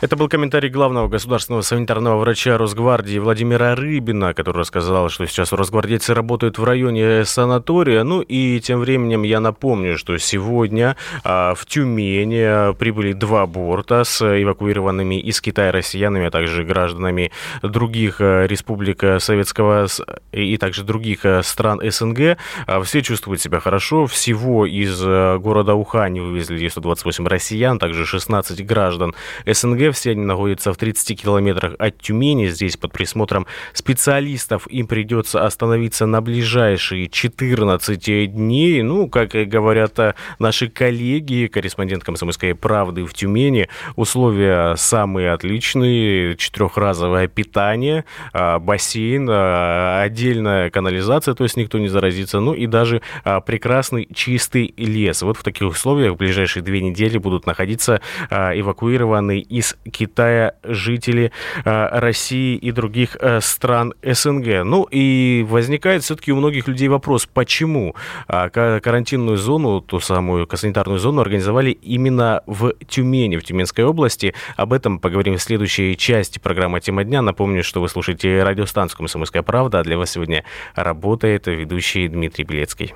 Это 0.00 0.14
был 0.14 0.28
комментарий 0.28 0.70
главного 0.70 1.08
государственного 1.08 1.62
санитарного 1.62 2.18
врача 2.18 2.56
Росгвардии 2.56 3.18
Владимира 3.18 3.74
Рыбина, 3.74 4.32
который 4.32 4.58
рассказал, 4.58 5.08
что 5.08 5.26
сейчас 5.26 5.52
росгвардейцы 5.52 6.14
работают 6.14 6.56
в 6.56 6.62
районе 6.62 7.24
санатория. 7.24 8.04
Ну 8.04 8.20
и 8.20 8.60
тем 8.60 8.78
временем 8.78 9.24
я 9.24 9.40
напомню, 9.40 9.98
что 9.98 10.16
сегодня 10.18 10.96
а, 11.24 11.54
в 11.56 11.66
Тюмени 11.66 12.74
прибыли 12.74 13.12
два 13.12 13.44
борта 13.46 14.04
с 14.04 14.22
эвакуированными 14.22 15.18
из 15.18 15.40
Китая 15.40 15.72
россиянами, 15.72 16.26
а 16.26 16.30
также 16.30 16.62
гражданами 16.62 17.32
других 17.62 18.20
а, 18.20 18.46
республик 18.46 19.02
Советского 19.18 19.88
и 20.30 20.56
также 20.58 20.84
других 20.84 21.24
а, 21.24 21.42
стран 21.42 21.80
СНГ. 21.82 22.38
А, 22.68 22.80
все 22.82 23.02
чувствуют 23.02 23.40
себя 23.40 23.58
хорошо. 23.58 24.06
Всего 24.06 24.64
из 24.64 25.02
города 25.02 25.74
Ухань 25.74 26.20
вывезли 26.20 26.68
128 26.68 27.26
россиян, 27.26 27.80
также 27.80 28.06
16 28.06 28.64
граждан 28.64 29.16
СНГ 29.44 29.77
все 29.92 30.12
они 30.12 30.24
находятся 30.24 30.72
в 30.72 30.76
30 30.76 31.22
километрах 31.22 31.74
от 31.78 31.98
Тюмени. 31.98 32.48
Здесь 32.48 32.76
под 32.76 32.92
присмотром 32.92 33.46
специалистов 33.72 34.66
им 34.68 34.86
придется 34.86 35.44
остановиться 35.44 36.06
на 36.06 36.20
ближайшие 36.20 37.08
14 37.08 38.32
дней. 38.32 38.82
Ну, 38.82 39.08
как 39.08 39.30
говорят 39.30 39.98
э, 39.98 40.14
наши 40.38 40.68
коллеги, 40.68 41.46
корреспондент 41.46 42.04
«Комсомольской 42.04 42.54
правды» 42.54 43.04
в 43.04 43.14
Тюмени, 43.14 43.68
условия 43.96 44.76
самые 44.76 45.32
отличные. 45.32 46.36
Четырехразовое 46.36 47.28
питание, 47.28 48.04
а, 48.32 48.58
бассейн, 48.58 49.28
а, 49.30 50.02
отдельная 50.02 50.70
канализация, 50.70 51.34
то 51.34 51.44
есть 51.44 51.56
никто 51.56 51.78
не 51.78 51.88
заразится. 51.88 52.40
Ну 52.40 52.54
и 52.54 52.66
даже 52.66 53.02
а, 53.24 53.40
прекрасный 53.40 54.08
чистый 54.14 54.74
лес. 54.76 55.22
Вот 55.22 55.36
в 55.36 55.42
таких 55.42 55.68
условиях 55.68 56.14
в 56.14 56.16
ближайшие 56.16 56.62
две 56.62 56.80
недели 56.80 57.18
будут 57.18 57.46
находиться 57.46 58.00
эвакуированные 58.30 59.40
из 59.58 59.76
Китая, 59.90 60.54
жители 60.62 61.32
э, 61.64 61.98
России 61.98 62.56
и 62.56 62.70
других 62.70 63.16
э, 63.20 63.40
стран 63.40 63.92
СНГ. 64.02 64.64
Ну 64.64 64.84
и 64.84 65.44
возникает 65.48 66.04
все-таки 66.04 66.32
у 66.32 66.36
многих 66.36 66.68
людей 66.68 66.86
вопрос, 66.88 67.26
почему 67.26 67.96
э, 68.28 68.48
карантинную 68.50 69.36
зону, 69.36 69.80
ту 69.80 69.98
самую 69.98 70.48
санитарную 70.52 71.00
зону 71.00 71.20
организовали 71.20 71.70
именно 71.70 72.42
в 72.46 72.72
Тюмени, 72.86 73.36
в 73.36 73.44
Тюменской 73.44 73.84
области. 73.84 74.34
Об 74.56 74.72
этом 74.72 75.00
поговорим 75.00 75.36
в 75.36 75.42
следующей 75.42 75.96
части 75.96 76.38
программы 76.38 76.80
«Тема 76.80 77.02
дня». 77.02 77.20
Напомню, 77.20 77.64
что 77.64 77.80
вы 77.80 77.88
слушаете 77.88 78.42
радиостанцию 78.44 78.98
«Комсомольская 78.98 79.42
правда», 79.42 79.80
а 79.80 79.82
для 79.82 79.98
вас 79.98 80.10
сегодня 80.10 80.44
работает 80.74 81.48
ведущий 81.48 82.06
Дмитрий 82.08 82.44
Белецкий. 82.44 82.94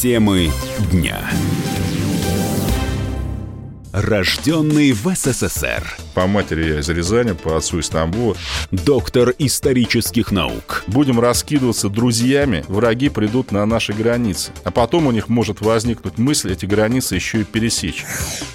Темы 0.00 0.50
дня 0.90 1.18
рожденный 3.92 4.92
в 4.92 5.14
СССР. 5.14 5.96
По 6.14 6.26
матери 6.26 6.68
я 6.68 6.80
из 6.80 6.88
Рязани, 6.88 7.32
по 7.32 7.56
отцу 7.56 7.78
из 7.78 7.88
Тамбова. 7.88 8.36
Доктор 8.70 9.34
исторических 9.38 10.32
наук. 10.32 10.84
Будем 10.86 11.20
раскидываться 11.20 11.88
друзьями, 11.88 12.64
враги 12.68 13.08
придут 13.08 13.52
на 13.52 13.64
наши 13.66 13.92
границы. 13.92 14.52
А 14.64 14.70
потом 14.70 15.06
у 15.06 15.12
них 15.12 15.28
может 15.28 15.60
возникнуть 15.60 16.18
мысль 16.18 16.52
эти 16.52 16.66
границы 16.66 17.14
еще 17.14 17.40
и 17.40 17.44
пересечь. 17.44 18.04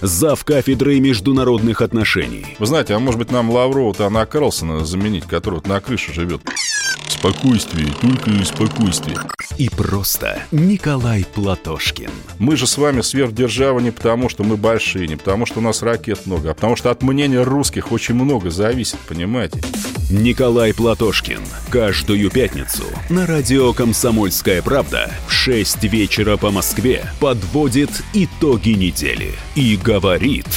Зав 0.02 0.44
кафедрой 0.44 1.00
международных 1.00 1.82
отношений. 1.82 2.56
Вы 2.60 2.66
знаете, 2.66 2.94
а 2.94 3.00
может 3.00 3.20
быть 3.20 3.32
нам 3.32 3.50
Лаврова-то 3.50 4.06
Анна 4.06 4.26
Карлсона 4.26 4.86
заменить, 4.86 5.26
который 5.26 5.56
вот 5.56 5.68
на 5.68 5.80
крыше 5.80 6.14
живет? 6.14 6.42
Спокойствие, 7.08 7.88
только 8.02 8.44
спокойствие. 8.44 9.18
И 9.58 9.70
просто 9.70 10.44
Николай 10.52 11.26
Платошкин. 11.34 12.10
Мы 12.40 12.58
же 12.58 12.68
с 12.68 12.78
вами 12.78 13.02
сверхдержава 13.02 13.80
не 13.80 13.92
потому, 13.92 14.30
что 14.30 14.44
мы 14.44 14.58
большие, 14.58 15.08
не 15.08 15.16
потому, 15.24 15.46
что 15.46 15.60
у 15.60 15.62
нас 15.62 15.82
ракет 15.82 16.26
много, 16.26 16.52
а 16.52 16.54
потому 16.54 16.76
что 16.76 16.92
от 16.92 17.02
мнения 17.02 17.42
русских 17.42 17.92
очень 17.92 18.16
много 18.16 18.50
зависит, 18.50 19.00
понимаете? 19.08 19.62
Николай 20.10 20.74
Платошкин. 20.74 21.42
Каждую 21.70 22.30
пятницу 22.30 22.84
на 23.10 23.26
радио 23.26 23.74
«Комсомольская 23.74 24.62
правда» 24.62 25.12
в 25.28 25.32
6 25.32 25.84
вечера 25.86 26.38
по 26.38 26.52
Москве 26.52 27.06
подводит 27.20 27.90
итоги 28.14 28.70
недели 28.70 29.32
и 29.56 29.78
говорит... 29.78 30.48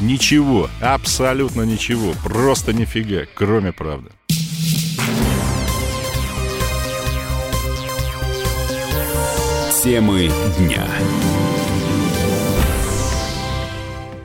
Ничего, 0.00 0.68
абсолютно 0.80 1.62
ничего, 1.62 2.12
просто 2.24 2.72
нифига, 2.72 3.22
кроме 3.34 3.72
правды. 3.72 4.10
Темы 9.84 10.30
дня. 10.58 10.86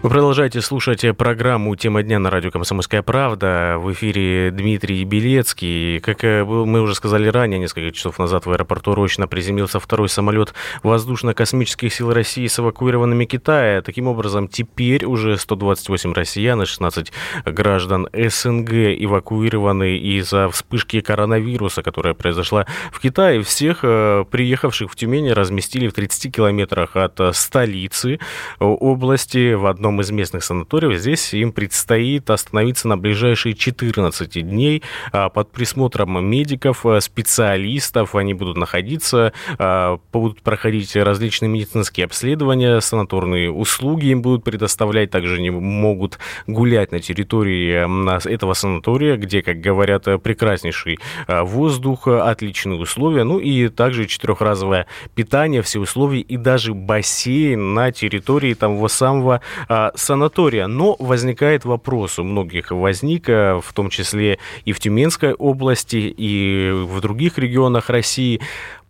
Вы 0.04 0.12
продолжаете 0.12 0.62
слушать 0.62 1.04
программу 1.18 1.76
«Тема 1.76 2.04
дня» 2.04 2.20
на 2.20 2.30
радио 2.30 2.52
«Комсомольская 2.52 3.02
правда». 3.02 3.78
В 3.80 3.92
эфире 3.94 4.52
Дмитрий 4.52 5.04
Белецкий. 5.04 6.00
Как 6.02 6.24
э, 6.24 6.46
мы 6.46 6.82
уже 6.82 6.94
сказали 6.94 7.28
ранее, 7.30 7.60
несколько 7.60 7.92
часов 7.92 8.20
назад 8.20 8.46
в 8.46 8.52
аэропорту 8.52 8.94
Рощино 8.94 9.28
приземлился 9.28 9.80
второй 9.80 10.08
самолет 10.08 10.54
воздушно-космических 10.84 11.92
сил 11.92 12.14
России 12.14 12.46
с 12.46 12.60
эвакуированными 12.60 13.26
Китая. 13.26 13.82
Таким 13.82 14.08
образом, 14.08 14.48
теперь 14.48 15.04
уже 15.04 15.36
128 15.36 16.14
россиян 16.14 16.62
и 16.62 16.68
16 16.68 17.12
граждан 17.46 18.08
СНГ 18.14 18.72
эвакуированы 19.04 19.98
из-за 19.98 20.48
вспышки 20.50 21.02
коронавируса, 21.02 21.82
которая 21.82 22.14
произошла 22.14 22.68
в 22.92 23.00
Китае. 23.00 23.42
Всех 23.42 23.80
э, 23.82 24.26
приехавших 24.30 24.92
в 24.92 24.96
Тюмень 24.96 25.34
разместили 25.34 25.88
в 25.88 25.94
30 25.94 26.36
километрах 26.36 26.96
от 26.96 27.20
столицы 27.36 28.20
области 28.60 29.54
в 29.54 29.66
одном 29.66 29.87
одном 29.88 30.02
из 30.02 30.12
местных 30.12 30.44
санаториев. 30.44 31.00
Здесь 31.00 31.34
им 31.34 31.52
предстоит 31.52 32.30
остановиться 32.30 32.88
на 32.88 32.98
ближайшие 32.98 33.56
14 33.56 34.42
дней 34.48 34.84
а, 35.14 35.30
под 35.30 35.52
присмотром 35.52 36.26
медиков, 36.26 36.86
а, 36.86 37.00
специалистов. 37.00 38.16
Они 38.16 38.34
будут 38.34 38.58
находиться, 38.58 39.32
а, 39.58 40.00
будут 40.12 40.42
проходить 40.42 40.96
различные 40.96 41.50
медицинские 41.50 42.06
обследования, 42.06 42.82
санаторные 42.82 43.50
услуги 43.50 44.08
им 44.08 44.22
будут 44.22 44.44
предоставлять. 44.44 45.10
Также 45.10 45.36
они 45.36 45.52
могут 45.52 46.20
гулять 46.48 46.92
на 46.92 47.00
территории 47.00 47.88
этого 48.28 48.54
санатория, 48.54 49.16
где, 49.16 49.42
как 49.42 49.62
говорят, 49.62 50.04
прекраснейший 50.22 51.00
воздух, 51.28 52.08
отличные 52.08 52.80
условия. 52.80 53.24
Ну 53.24 53.40
и 53.40 53.70
также 53.70 54.06
четырехразовое 54.06 54.88
питание, 55.16 55.62
все 55.62 55.80
условия 55.80 56.20
и 56.20 56.36
даже 56.36 56.74
бассейн 56.74 57.74
на 57.74 57.92
территории 57.92 58.54
того 58.54 58.88
самого 58.90 59.42
а, 59.78 59.92
санатория. 59.96 60.68
Но 60.68 60.96
возникает 60.98 61.64
вопрос, 61.66 62.18
у 62.18 62.24
многих 62.24 62.72
возник, 62.72 63.30
э, 63.30 63.60
в 63.64 63.74
том 63.74 63.90
числе 63.90 64.40
и 64.66 64.72
в 64.72 64.80
Тюменской 64.80 65.34
области, 65.34 66.14
и 66.18 66.72
в 66.72 67.00
других 67.00 67.38
регионах 67.38 67.92
России, 67.92 68.42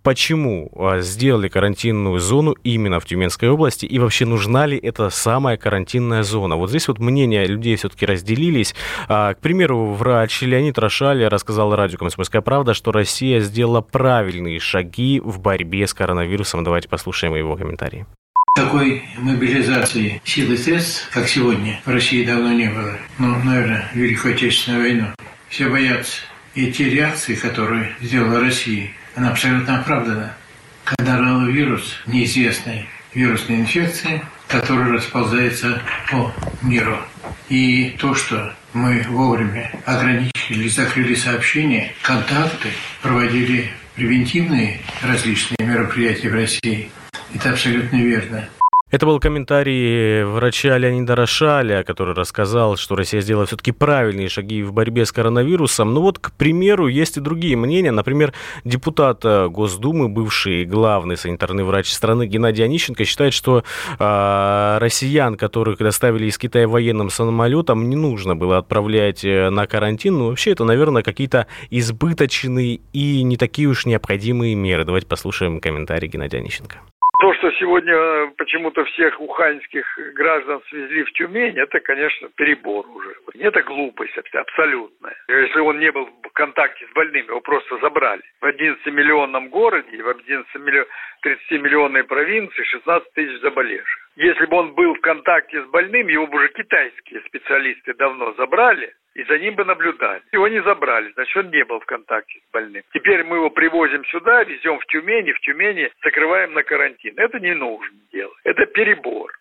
почему 0.04 0.72
а, 0.76 1.02
сделали 1.02 1.50
карантинную 1.50 2.20
зону 2.20 2.56
именно 2.64 3.02
в 3.02 3.06
Тюменской 3.06 3.50
области 3.50 3.86
и 3.86 4.00
вообще 4.00 4.26
нужна 4.26 4.66
ли 4.66 4.78
эта 4.78 5.10
самая 5.10 5.58
карантинная 5.58 6.24
зона. 6.24 6.56
Вот 6.56 6.70
здесь 6.70 6.88
вот 6.88 7.00
мнения 7.00 7.46
людей 7.46 7.76
все-таки 7.76 8.06
разделились. 8.06 8.74
А, 9.10 9.34
к 9.34 9.40
примеру, 9.40 9.92
врач 9.92 10.42
Леонид 10.42 10.80
Рошали 10.80 11.26
рассказал 11.26 11.76
радио 11.76 11.98
«Комсомольская 11.98 12.42
правда», 12.42 12.74
что 12.74 12.94
Россия 12.94 13.42
сделала 13.42 13.82
правильные 13.82 14.60
шаги 14.60 15.20
в 15.20 15.42
борьбе 15.42 15.86
с 15.86 15.94
коронавирусом. 15.94 16.64
Давайте 16.64 16.88
послушаем 16.88 17.36
его 17.36 17.58
комментарии. 17.58 18.06
Такой 18.58 19.04
мобилизации 19.20 20.20
сил 20.26 20.52
и 20.52 20.58
средств, 20.58 21.08
как 21.12 21.30
сегодня, 21.30 21.80
в 21.86 21.92
России 21.92 22.26
давно 22.26 22.54
не 22.54 22.66
было. 22.66 22.98
Ну, 23.20 23.38
наверное, 23.44 23.88
Великую 23.94 24.34
Отечественную 24.34 24.82
войну. 24.82 25.08
Все 25.48 25.70
боятся. 25.70 26.22
И 26.56 26.72
те 26.72 26.90
реакции, 26.90 27.36
которые 27.36 27.96
сделала 28.02 28.40
Россия, 28.40 28.90
она 29.14 29.30
абсолютно 29.30 29.80
оправдана. 29.80 30.34
Когда 30.86 31.20
вирус 31.46 31.98
неизвестной 32.08 32.88
вирусной 33.14 33.58
инфекции, 33.58 34.24
который 34.48 34.92
расползается 34.92 35.80
по 36.10 36.34
миру. 36.64 36.98
И 37.50 37.96
то, 38.00 38.16
что 38.16 38.56
мы 38.74 39.06
вовремя 39.08 39.72
ограничили, 39.86 40.68
закрыли 40.68 41.14
сообщения, 41.14 41.94
контакты, 42.02 42.70
проводили 43.04 43.72
превентивные 43.98 44.80
различные 45.02 45.68
мероприятия 45.68 46.30
в 46.30 46.36
России, 46.36 46.92
это 47.34 47.50
абсолютно 47.50 47.98
верно. 47.98 48.48
Это 48.90 49.06
был 49.06 49.20
комментарий 49.20 50.24
врача 50.24 50.78
Леонида 50.78 51.14
Рошаля, 51.14 51.84
который 51.84 52.16
рассказал, 52.16 52.78
что 52.78 52.96
Россия 52.96 53.20
сделала 53.20 53.46
все-таки 53.46 53.74
правильные 53.74 54.30
шаги 54.30 54.64
в 54.64 54.72
борьбе 54.72 55.06
с 55.06 55.12
коронавирусом. 55.12 55.94
Но 55.94 56.02
вот, 56.02 56.20
к 56.20 56.32
примеру, 56.32 56.88
есть 56.88 57.18
и 57.18 57.20
другие 57.20 57.58
мнения. 57.58 57.92
Например, 57.92 58.32
депутат 58.64 59.26
э, 59.26 59.50
Госдумы, 59.50 60.08
бывший 60.08 60.64
главный 60.64 61.18
санитарный 61.18 61.66
врач 61.66 61.92
страны 61.92 62.28
Геннадий 62.28 62.64
Онищенко 62.64 63.04
считает, 63.04 63.34
что 63.34 63.66
э, 64.00 64.78
россиян, 64.80 65.36
которых 65.36 65.80
доставили 65.80 66.28
из 66.28 66.38
Китая 66.38 66.70
военным 66.70 67.10
самолетом, 67.10 67.90
не 67.90 67.98
нужно 67.98 68.38
было 68.38 68.58
отправлять 68.58 69.26
э, 69.26 69.50
на 69.50 69.68
карантин. 69.68 70.18
Ну, 70.18 70.30
вообще, 70.30 70.52
это, 70.52 70.64
наверное, 70.64 71.04
какие-то 71.04 71.48
избыточные 71.72 72.80
и 72.94 73.22
не 73.24 73.36
такие 73.36 73.68
уж 73.68 73.86
необходимые 73.86 74.56
меры. 74.56 74.86
Давайте 74.86 75.08
послушаем 75.08 75.60
комментарий 75.60 76.08
Геннадия 76.08 76.38
Онищенко. 76.38 76.78
То, 77.38 77.50
что 77.50 77.60
сегодня 77.60 77.94
э, 77.94 78.28
почему-то 78.36 78.84
всех 78.86 79.22
уханьских 79.22 79.86
граждан 80.16 80.60
свезли 80.70 81.04
в 81.04 81.12
Тюмень, 81.14 81.56
это, 81.60 81.80
конечно, 81.82 82.30
перебор 82.36 82.88
уже. 82.90 83.14
Это 83.40 83.62
глупость 83.62 84.18
абсолютная. 84.34 85.16
Если 85.28 85.60
он 85.60 85.80
не 85.80 85.92
был 85.92 86.10
в 86.24 86.30
контакте 86.34 86.88
с 86.88 86.94
больными, 86.94 87.28
его 87.28 87.42
просто 87.42 87.78
забрали. 87.78 88.24
В 88.42 88.46
11-миллионном 88.46 89.50
городе, 89.50 90.02
в 90.02 90.10
11 90.10 90.48
30-миллионной 91.24 92.04
провинции 92.06 92.64
16 92.64 93.14
тысяч 93.14 93.40
заболевших. 93.42 94.10
Если 94.16 94.46
бы 94.48 94.58
он 94.58 94.74
был 94.74 94.96
в 94.96 95.02
контакте 95.02 95.62
с 95.62 95.66
больным, 95.68 96.08
его 96.08 96.26
бы 96.26 96.38
уже 96.38 96.48
китайские 96.50 97.22
специалисты 97.28 97.94
давно 97.94 98.34
забрали, 98.34 98.94
и 99.18 99.24
за 99.24 99.40
ним 99.40 99.56
бы 99.56 99.66
наблюдали. 99.66 100.22
Его 100.32 100.48
не 100.48 100.62
забрали, 100.62 101.12
значит, 101.14 101.36
он 101.36 101.50
не 101.50 101.66
был 101.66 101.80
в 101.80 101.86
контакте 101.86 102.40
с 102.40 102.54
больным. 102.54 102.84
Теперь 102.94 103.24
мы 103.24 103.38
его 103.38 103.50
привозим 103.50 104.06
сюда, 104.06 104.44
везем 104.44 104.80
в 104.80 104.86
Тюмень, 104.86 105.28
и 105.28 105.34
в 105.34 105.40
Тюмени 105.40 105.90
закрываем 106.04 106.54
на 106.54 106.64
карантин. 106.64 107.16
Это 107.18 107.40
не 107.40 107.56
нужно 107.56 107.98
делать. 108.14 108.38
Это 108.44 108.66
перебор. 108.68 109.32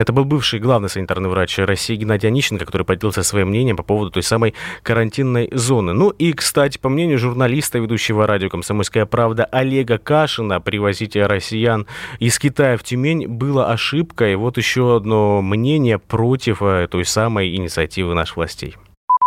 Это 0.00 0.14
был 0.14 0.24
бывший 0.24 0.58
главный 0.58 0.88
санитарный 0.88 1.28
врач 1.28 1.58
России 1.58 1.94
Геннадий 1.94 2.26
Онищенко, 2.26 2.64
который 2.64 2.84
поделился 2.84 3.22
своим 3.22 3.48
мнением 3.48 3.76
по 3.76 3.82
поводу 3.82 4.10
той 4.10 4.22
самой 4.22 4.54
карантинной 4.82 5.50
зоны. 5.52 5.92
Ну 5.92 6.08
и, 6.08 6.32
кстати, 6.32 6.78
по 6.78 6.88
мнению 6.88 7.18
журналиста, 7.18 7.78
ведущего 7.78 8.26
радио 8.26 8.48
«Комсомольская 8.48 9.04
правда» 9.04 9.44
Олега 9.44 9.98
Кашина, 9.98 10.60
привозить 10.60 11.16
россиян 11.16 11.86
из 12.18 12.38
Китая 12.38 12.78
в 12.78 12.82
Тюмень 12.82 13.28
было 13.28 13.70
ошибкой. 13.70 14.36
Вот 14.36 14.56
еще 14.56 14.96
одно 14.96 15.42
мнение 15.42 15.98
против 15.98 16.62
э, 16.62 16.88
той 16.90 17.04
самой 17.04 17.54
инициативы 17.54 18.14
наших 18.14 18.38
властей 18.38 18.76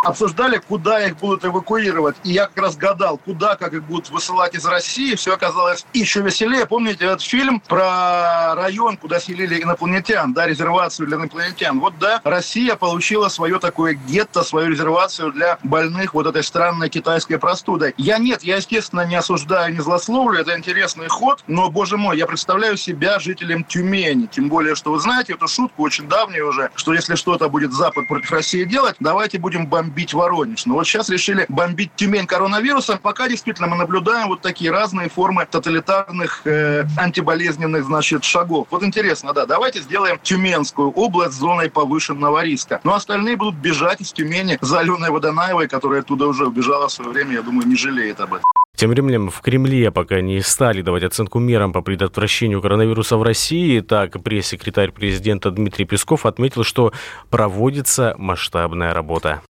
обсуждали, 0.04 0.58
куда 0.58 1.06
их 1.06 1.18
будут 1.18 1.46
эвакуировать. 1.46 2.16
И 2.24 2.32
я 2.32 2.48
как 2.48 2.58
раз 2.58 2.78
гадал, 2.78 3.18
куда, 3.18 3.56
как 3.56 3.74
их 3.74 3.84
будут 3.84 4.10
высылать 4.10 4.56
из 4.56 4.66
России. 4.66 5.16
Все 5.16 5.34
оказалось 5.34 5.86
еще 5.94 6.22
веселее. 6.22 6.66
Помните 6.66 7.06
этот 7.06 7.22
фильм 7.22 7.60
про 7.60 8.56
район, 8.56 8.98
куда 8.98 9.20
селили 9.20 9.62
инопланетян, 9.62 10.34
да, 10.34 10.46
резервацию 10.46 11.08
для 11.08 11.18
инопланетян? 11.18 11.80
Вот 11.80 11.98
да, 12.00 12.22
Россия 12.24 12.76
получила 12.76 13.30
свое 13.30 13.60
такое 13.60 13.94
гетто, 13.94 14.44
свою 14.44 14.70
резервацию 14.70 15.32
для 15.32 15.58
больных 15.64 16.14
вот 16.14 16.28
этой 16.28 16.44
странной 16.44 16.90
китайской 16.90 17.38
простудой. 17.38 17.94
Я 17.98 18.18
нет, 18.18 18.44
я, 18.44 18.58
естественно, 18.58 19.06
не 19.06 19.16
осуждаю, 19.16 19.74
не 19.74 19.80
злословлю, 19.80 20.40
это 20.40 20.58
интересный 20.58 21.08
ход, 21.08 21.44
но, 21.48 21.70
боже 21.70 21.98
мой, 21.98 22.18
я 22.18 22.26
представляю 22.26 22.78
себя 22.78 23.20
жителем 23.20 23.64
Тюмени. 23.64 24.28
Тем 24.28 24.50
более, 24.50 24.76
что 24.76 24.92
вы 24.92 25.00
знаете 25.00 25.34
эту 25.34 25.48
шутку 25.48 25.84
очень 25.84 26.08
давнюю 26.08 26.50
уже, 26.50 26.70
что 26.76 26.94
если 26.94 27.16
что-то 27.16 27.50
будет 27.50 27.74
Запад 27.74 28.08
против 28.08 28.32
России 28.32 28.64
делать, 28.64 28.96
давайте 29.00 29.40
будем 29.40 29.68
бомбить 29.68 29.93
бомбить 29.94 30.14
Воронеж. 30.14 30.66
Но 30.66 30.76
вот 30.76 30.88
сейчас 30.88 31.10
решили 31.10 31.46
бомбить 31.50 31.92
Тюмень 31.96 32.26
коронавирусом. 32.26 32.98
Пока 32.98 33.30
действительно 33.30 33.68
мы 33.68 33.78
наблюдаем 33.78 34.28
вот 34.28 34.42
такие 34.42 34.72
разные 34.72 35.10
формы 35.10 35.46
тоталитарных 35.50 36.42
э, 36.46 36.86
антиболезненных, 36.98 37.86
значит, 37.86 38.24
шагов. 38.24 38.68
Вот 38.72 38.84
интересно, 38.84 39.34
да, 39.34 39.46
давайте 39.46 39.82
сделаем 39.82 40.20
Тюменскую 40.22 40.92
область 40.92 41.36
зоной 41.36 41.70
повышенного 41.70 42.44
риска. 42.44 42.80
Но 42.84 42.96
остальные 42.96 43.38
будут 43.38 43.56
бежать 43.56 44.02
из 44.02 44.12
Тюмени 44.12 44.58
за 44.62 44.80
Аленой 44.80 45.12
Водонаевой, 45.12 45.68
которая 45.68 46.02
оттуда 46.02 46.28
уже 46.28 46.48
убежала 46.48 46.88
в 46.88 46.92
свое 46.92 47.12
время, 47.12 47.34
я 47.34 47.42
думаю, 47.42 47.68
не 47.68 47.76
жалеет 47.76 48.20
об 48.20 48.34
этом. 48.34 48.46
Тем 48.76 48.90
временем 48.90 49.30
в 49.30 49.40
Кремле 49.42 49.92
пока 49.92 50.22
не 50.22 50.42
стали 50.42 50.82
давать 50.82 51.04
оценку 51.04 51.38
мерам 51.38 51.74
по 51.74 51.82
предотвращению 51.82 52.62
коронавируса 52.62 53.18
в 53.18 53.24
России. 53.24 53.80
Так, 53.82 54.22
пресс-секретарь 54.24 54.92
президента 54.92 55.52
Дмитрий 55.52 55.86
Песков 55.86 56.26
отметил, 56.26 56.64
что 56.64 56.92
проводится 57.30 58.16
масштабная 58.18 58.94
работа 58.94 59.44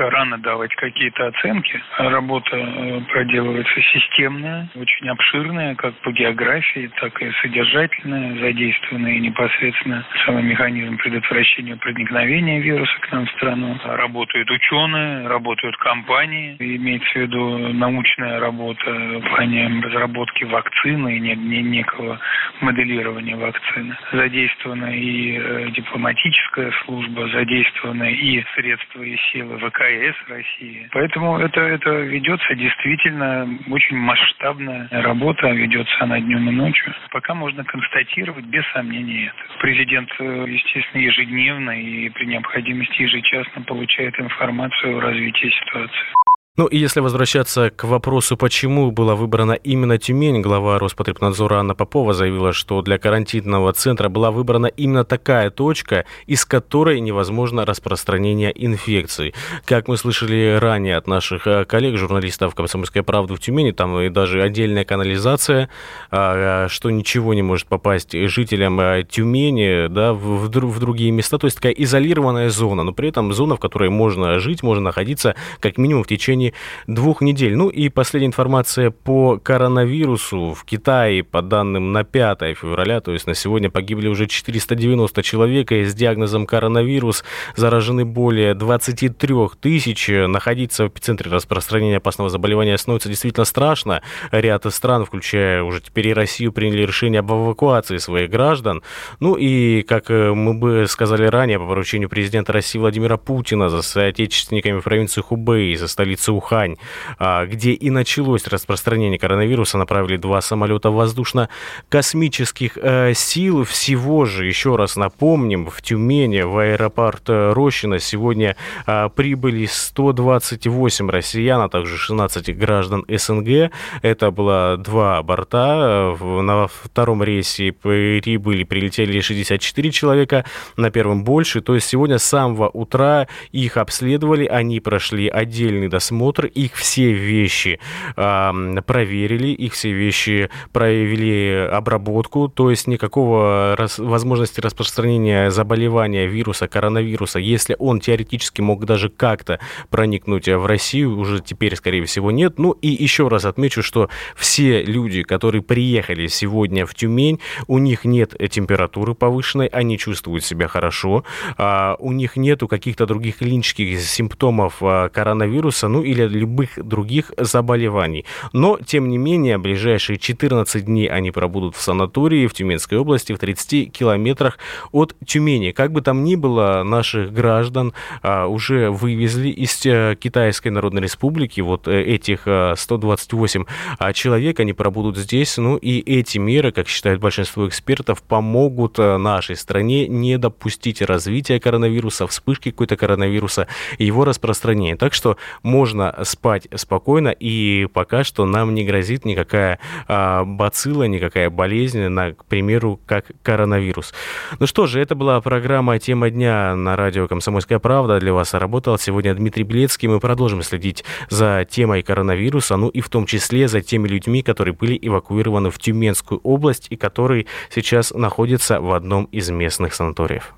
пока 0.00 0.10
рано 0.10 0.38
давать 0.38 0.74
какие-то 0.76 1.26
оценки. 1.26 1.80
Работа 1.98 2.56
э, 2.56 3.00
проделывается 3.12 3.80
системная, 3.92 4.68
очень 4.74 5.08
обширная, 5.08 5.74
как 5.74 5.94
по 5.96 6.10
географии, 6.10 6.90
так 7.00 7.20
и 7.20 7.30
содержательная, 7.42 8.38
задействованная 8.40 9.18
непосредственно 9.18 10.04
самый 10.24 10.42
механизм 10.42 10.96
предотвращения 10.96 11.76
проникновения 11.76 12.60
вируса 12.60 12.98
к 13.00 13.12
нам 13.12 13.26
в 13.26 13.30
страну. 13.32 13.78
Работают 13.84 14.50
ученые, 14.50 15.28
работают 15.28 15.76
компании, 15.76 16.56
имеется 16.58 17.10
в 17.10 17.16
виду 17.16 17.58
научная 17.74 18.40
работа 18.40 18.90
в 18.90 19.20
плане 19.28 19.82
разработки 19.82 20.44
вакцины 20.44 21.16
и 21.16 21.20
некого 21.20 22.18
моделирования 22.60 23.36
вакцины. 23.36 23.96
Задействована 24.12 24.94
и 24.96 25.36
э, 25.38 25.70
дипломатическая 25.72 26.72
служба, 26.84 27.28
задействованы 27.28 28.12
и 28.12 28.42
средства 28.54 29.02
и 29.02 29.16
силы 29.32 29.58
в 29.58 29.64
ВКС 29.90 30.28
России. 30.28 30.88
Поэтому 30.92 31.38
это, 31.38 31.60
это 31.60 31.90
ведется 31.90 32.54
действительно 32.54 33.48
очень 33.70 33.96
масштабная 33.96 34.88
работа, 34.90 35.48
ведется 35.50 35.94
она 36.00 36.20
днем 36.20 36.48
и 36.48 36.52
ночью. 36.52 36.94
Пока 37.10 37.34
можно 37.34 37.64
констатировать 37.64 38.44
без 38.46 38.64
сомнения 38.72 39.26
это. 39.26 39.58
Президент, 39.60 40.10
э, 40.18 40.44
естественно, 40.48 41.02
ежедневно 41.02 41.70
и 41.70 42.08
при 42.10 42.26
необходимости 42.26 43.02
ежечасно 43.02 43.62
получает 43.62 44.18
информацию 44.20 44.98
о 44.98 45.00
развитии 45.00 45.52
ситуации. 45.64 46.19
Ну 46.60 46.66
и 46.66 46.76
если 46.76 47.00
возвращаться 47.00 47.70
к 47.70 47.84
вопросу, 47.84 48.36
почему 48.36 48.90
была 48.90 49.14
выбрана 49.14 49.52
именно 49.52 49.96
Тюмень, 49.96 50.42
глава 50.42 50.78
Роспотребнадзора 50.78 51.54
Анна 51.60 51.74
Попова 51.74 52.12
заявила, 52.12 52.52
что 52.52 52.82
для 52.82 52.98
карантинного 52.98 53.72
центра 53.72 54.10
была 54.10 54.30
выбрана 54.30 54.66
именно 54.66 55.06
такая 55.06 55.48
точка, 55.48 56.04
из 56.26 56.44
которой 56.44 57.00
невозможно 57.00 57.64
распространение 57.64 58.52
инфекции. 58.54 59.32
Как 59.64 59.88
мы 59.88 59.96
слышали 59.96 60.58
ранее 60.60 60.98
от 60.98 61.06
наших 61.06 61.46
э, 61.46 61.64
коллег, 61.64 61.96
журналистов 61.96 62.54
«Комсомольской 62.54 63.02
правды» 63.02 63.36
в 63.36 63.40
Тюмени, 63.40 63.70
там 63.70 63.98
и 63.98 64.10
даже 64.10 64.42
отдельная 64.42 64.84
канализация, 64.84 65.70
а, 66.10 66.68
что 66.68 66.90
ничего 66.90 67.32
не 67.32 67.40
может 67.40 67.68
попасть 67.68 68.12
жителям 68.12 68.78
э, 68.80 69.06
Тюмени 69.08 69.88
да, 69.88 70.12
в, 70.12 70.50
в 70.50 70.78
другие 70.78 71.10
места. 71.10 71.38
То 71.38 71.46
есть 71.46 71.56
такая 71.56 71.72
изолированная 71.72 72.50
зона, 72.50 72.82
но 72.82 72.92
при 72.92 73.08
этом 73.08 73.32
зона, 73.32 73.56
в 73.56 73.60
которой 73.60 73.88
можно 73.88 74.38
жить, 74.40 74.62
можно 74.62 74.84
находиться 74.84 75.36
как 75.60 75.78
минимум 75.78 76.04
в 76.04 76.06
течение 76.06 76.49
двух 76.86 77.20
недель. 77.20 77.56
Ну 77.56 77.68
и 77.68 77.88
последняя 77.88 78.28
информация 78.28 78.90
по 78.90 79.38
коронавирусу. 79.38 80.54
В 80.54 80.64
Китае, 80.64 81.22
по 81.24 81.42
данным 81.42 81.92
на 81.92 82.04
5 82.04 82.56
февраля, 82.56 83.00
то 83.00 83.12
есть 83.12 83.26
на 83.26 83.34
сегодня 83.34 83.70
погибли 83.70 84.08
уже 84.08 84.26
490 84.26 85.22
человек, 85.22 85.72
и 85.72 85.84
с 85.84 85.94
диагнозом 85.94 86.46
коронавирус 86.46 87.24
заражены 87.56 88.04
более 88.04 88.54
23 88.54 89.34
тысяч. 89.60 90.08
Находиться 90.08 90.84
в 90.84 90.88
эпицентре 90.88 91.30
распространения 91.30 91.96
опасного 91.98 92.30
заболевания 92.30 92.76
становится 92.78 93.08
действительно 93.08 93.44
страшно. 93.44 94.02
Ряд 94.30 94.60
стран, 94.72 95.04
включая 95.04 95.62
уже 95.62 95.80
теперь 95.80 96.08
и 96.08 96.14
Россию, 96.14 96.52
приняли 96.52 96.82
решение 96.82 97.20
об 97.20 97.30
эвакуации 97.30 97.96
своих 97.96 98.30
граждан. 98.30 98.82
Ну 99.20 99.34
и, 99.34 99.82
как 99.82 100.10
э, 100.10 100.32
мы 100.32 100.54
бы 100.54 100.86
сказали 100.88 101.24
ранее, 101.26 101.58
по 101.58 101.66
поручению 101.66 102.08
президента 102.08 102.52
России 102.52 102.78
Владимира 102.78 103.16
Путина 103.16 103.68
за 103.68 103.82
соотечественниками 103.82 104.80
провинции 104.80 105.20
Хубэй, 105.20 105.76
за 105.76 105.88
столицу 105.88 106.29
Ухань, 106.30 106.76
а, 107.18 107.46
где 107.46 107.72
и 107.72 107.90
началось 107.90 108.46
распространение 108.46 109.18
коронавируса, 109.18 109.78
направили 109.78 110.16
два 110.16 110.40
самолета 110.40 110.90
воздушно-космических 110.90 112.76
э, 112.76 113.14
сил. 113.14 113.64
Всего 113.64 114.24
же, 114.24 114.46
еще 114.46 114.76
раз 114.76 114.96
напомним, 114.96 115.66
в 115.66 115.82
Тюмени, 115.82 116.42
в 116.42 116.58
аэропорт 116.58 117.22
э, 117.28 117.52
Рощина 117.52 117.98
сегодня 117.98 118.56
а, 118.86 119.08
прибыли 119.08 119.66
128 119.66 121.10
россиян, 121.10 121.60
а 121.60 121.68
также 121.68 121.96
16 121.96 122.56
граждан 122.56 123.04
СНГ. 123.08 123.70
Это 124.02 124.30
было 124.30 124.76
два 124.76 125.22
борта. 125.22 126.16
На 126.20 126.68
втором 126.68 127.22
рейсе 127.22 127.72
прибыли, 127.72 128.64
прилетели 128.64 129.20
64 129.20 129.90
человека, 129.90 130.44
на 130.76 130.90
первом 130.90 131.24
больше. 131.24 131.60
То 131.60 131.74
есть 131.74 131.88
сегодня 131.88 132.18
с 132.18 132.24
самого 132.24 132.68
утра 132.68 133.26
их 133.52 133.76
обследовали, 133.76 134.46
они 134.46 134.80
прошли 134.80 135.28
отдельный 135.28 135.88
досмотр 135.88 136.19
осмотр, 136.20 136.46
их 136.46 136.74
все 136.74 137.12
вещи 137.12 137.80
э, 138.16 138.52
проверили, 138.86 139.48
их 139.48 139.72
все 139.72 139.92
вещи 139.92 140.50
провели 140.72 141.68
обработку, 141.70 142.48
то 142.48 142.70
есть 142.70 142.86
никакого 142.86 143.74
рас, 143.76 143.98
возможности 143.98 144.60
распространения 144.60 145.50
заболевания 145.50 146.26
вируса, 146.26 146.68
коронавируса, 146.68 147.38
если 147.38 147.74
он 147.78 148.00
теоретически 148.00 148.60
мог 148.60 148.84
даже 148.84 149.08
как-то 149.08 149.58
проникнуть 149.88 150.48
в 150.48 150.66
Россию, 150.66 151.18
уже 151.18 151.40
теперь, 151.40 151.74
скорее 151.76 152.04
всего, 152.04 152.30
нет. 152.30 152.58
Ну 152.58 152.72
и 152.72 152.88
еще 152.88 153.28
раз 153.28 153.44
отмечу, 153.44 153.82
что 153.82 154.10
все 154.36 154.82
люди, 154.82 155.22
которые 155.22 155.62
приехали 155.62 156.26
сегодня 156.26 156.84
в 156.84 156.94
Тюмень, 156.94 157.40
у 157.66 157.78
них 157.78 158.04
нет 158.04 158.34
температуры 158.50 159.14
повышенной, 159.14 159.66
они 159.66 159.96
чувствуют 159.98 160.44
себя 160.44 160.68
хорошо, 160.68 161.24
а, 161.56 161.96
у 161.98 162.12
них 162.12 162.36
нету 162.36 162.68
каких-то 162.68 163.06
других 163.06 163.38
клинических 163.38 164.00
симптомов 164.00 164.82
коронавируса, 165.12 165.88
ну 165.88 166.02
или 166.10 166.26
любых 166.26 166.70
других 166.76 167.32
заболеваний. 167.36 168.24
Но, 168.52 168.78
тем 168.84 169.08
не 169.08 169.18
менее, 169.18 169.58
ближайшие 169.58 170.18
14 170.18 170.84
дней 170.84 171.06
они 171.06 171.30
пробудут 171.30 171.76
в 171.76 171.80
санатории 171.80 172.46
в 172.46 172.54
Тюменской 172.54 172.98
области 172.98 173.32
в 173.32 173.38
30 173.38 173.92
километрах 173.92 174.58
от 174.92 175.14
Тюмени. 175.24 175.70
Как 175.70 175.92
бы 175.92 176.02
там 176.02 176.24
ни 176.24 176.36
было, 176.36 176.82
наших 176.84 177.32
граждан 177.32 177.92
а, 178.22 178.46
уже 178.46 178.90
вывезли 178.90 179.48
из 179.48 179.80
а, 179.86 180.14
Китайской 180.16 180.68
Народной 180.68 181.02
Республики. 181.02 181.60
Вот 181.60 181.86
а, 181.86 181.92
этих 181.92 182.42
а, 182.46 182.74
128 182.76 183.64
а, 183.98 184.12
человек, 184.12 184.60
они 184.60 184.72
пробудут 184.72 185.16
здесь. 185.16 185.56
Ну 185.56 185.76
и 185.76 186.00
эти 186.00 186.38
меры, 186.38 186.72
как 186.72 186.88
считают 186.88 187.20
большинство 187.20 187.68
экспертов, 187.68 188.22
помогут 188.22 188.98
нашей 188.98 189.56
стране 189.56 190.08
не 190.08 190.38
допустить 190.38 191.02
развития 191.02 191.60
коронавируса, 191.60 192.26
вспышки 192.26 192.70
какой-то 192.70 192.96
коронавируса 192.96 193.66
и 193.98 194.04
его 194.04 194.24
распространения. 194.24 194.96
Так 194.96 195.14
что 195.14 195.36
можно 195.62 195.99
спать 196.24 196.68
спокойно 196.74 197.28
и 197.28 197.88
пока 197.92 198.24
что 198.24 198.46
нам 198.46 198.74
не 198.74 198.84
грозит 198.84 199.24
никакая 199.24 199.78
а, 200.08 200.44
бацилла, 200.44 201.04
никакая 201.04 201.50
болезнь, 201.50 202.08
на, 202.08 202.32
к 202.32 202.44
примеру, 202.44 203.00
как 203.06 203.26
коронавирус. 203.42 204.12
Ну 204.58 204.66
что 204.66 204.86
же, 204.86 205.00
это 205.00 205.14
была 205.14 205.40
программа 205.40 205.98
«Тема 205.98 206.30
дня» 206.30 206.74
на 206.74 206.96
радио 206.96 207.28
«Комсомольская 207.28 207.78
правда». 207.78 208.20
Для 208.20 208.32
вас 208.32 208.54
работал 208.54 208.98
сегодня 208.98 209.34
Дмитрий 209.34 209.64
Белецкий. 209.64 210.08
Мы 210.08 210.20
продолжим 210.20 210.62
следить 210.62 211.04
за 211.28 211.66
темой 211.68 212.02
коронавируса, 212.02 212.76
ну 212.76 212.88
и 212.88 213.00
в 213.00 213.08
том 213.08 213.26
числе 213.26 213.68
за 213.68 213.80
теми 213.80 214.08
людьми, 214.08 214.42
которые 214.42 214.74
были 214.74 214.98
эвакуированы 215.00 215.70
в 215.70 215.78
Тюменскую 215.78 216.40
область 216.42 216.86
и 216.90 216.96
которые 216.96 217.46
сейчас 217.70 218.12
находятся 218.12 218.80
в 218.80 218.92
одном 218.92 219.24
из 219.26 219.50
местных 219.50 219.94
санаториев. 219.94 220.54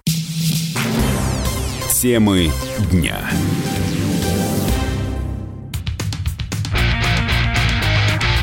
Темы 2.03 2.51
дня. 2.91 3.31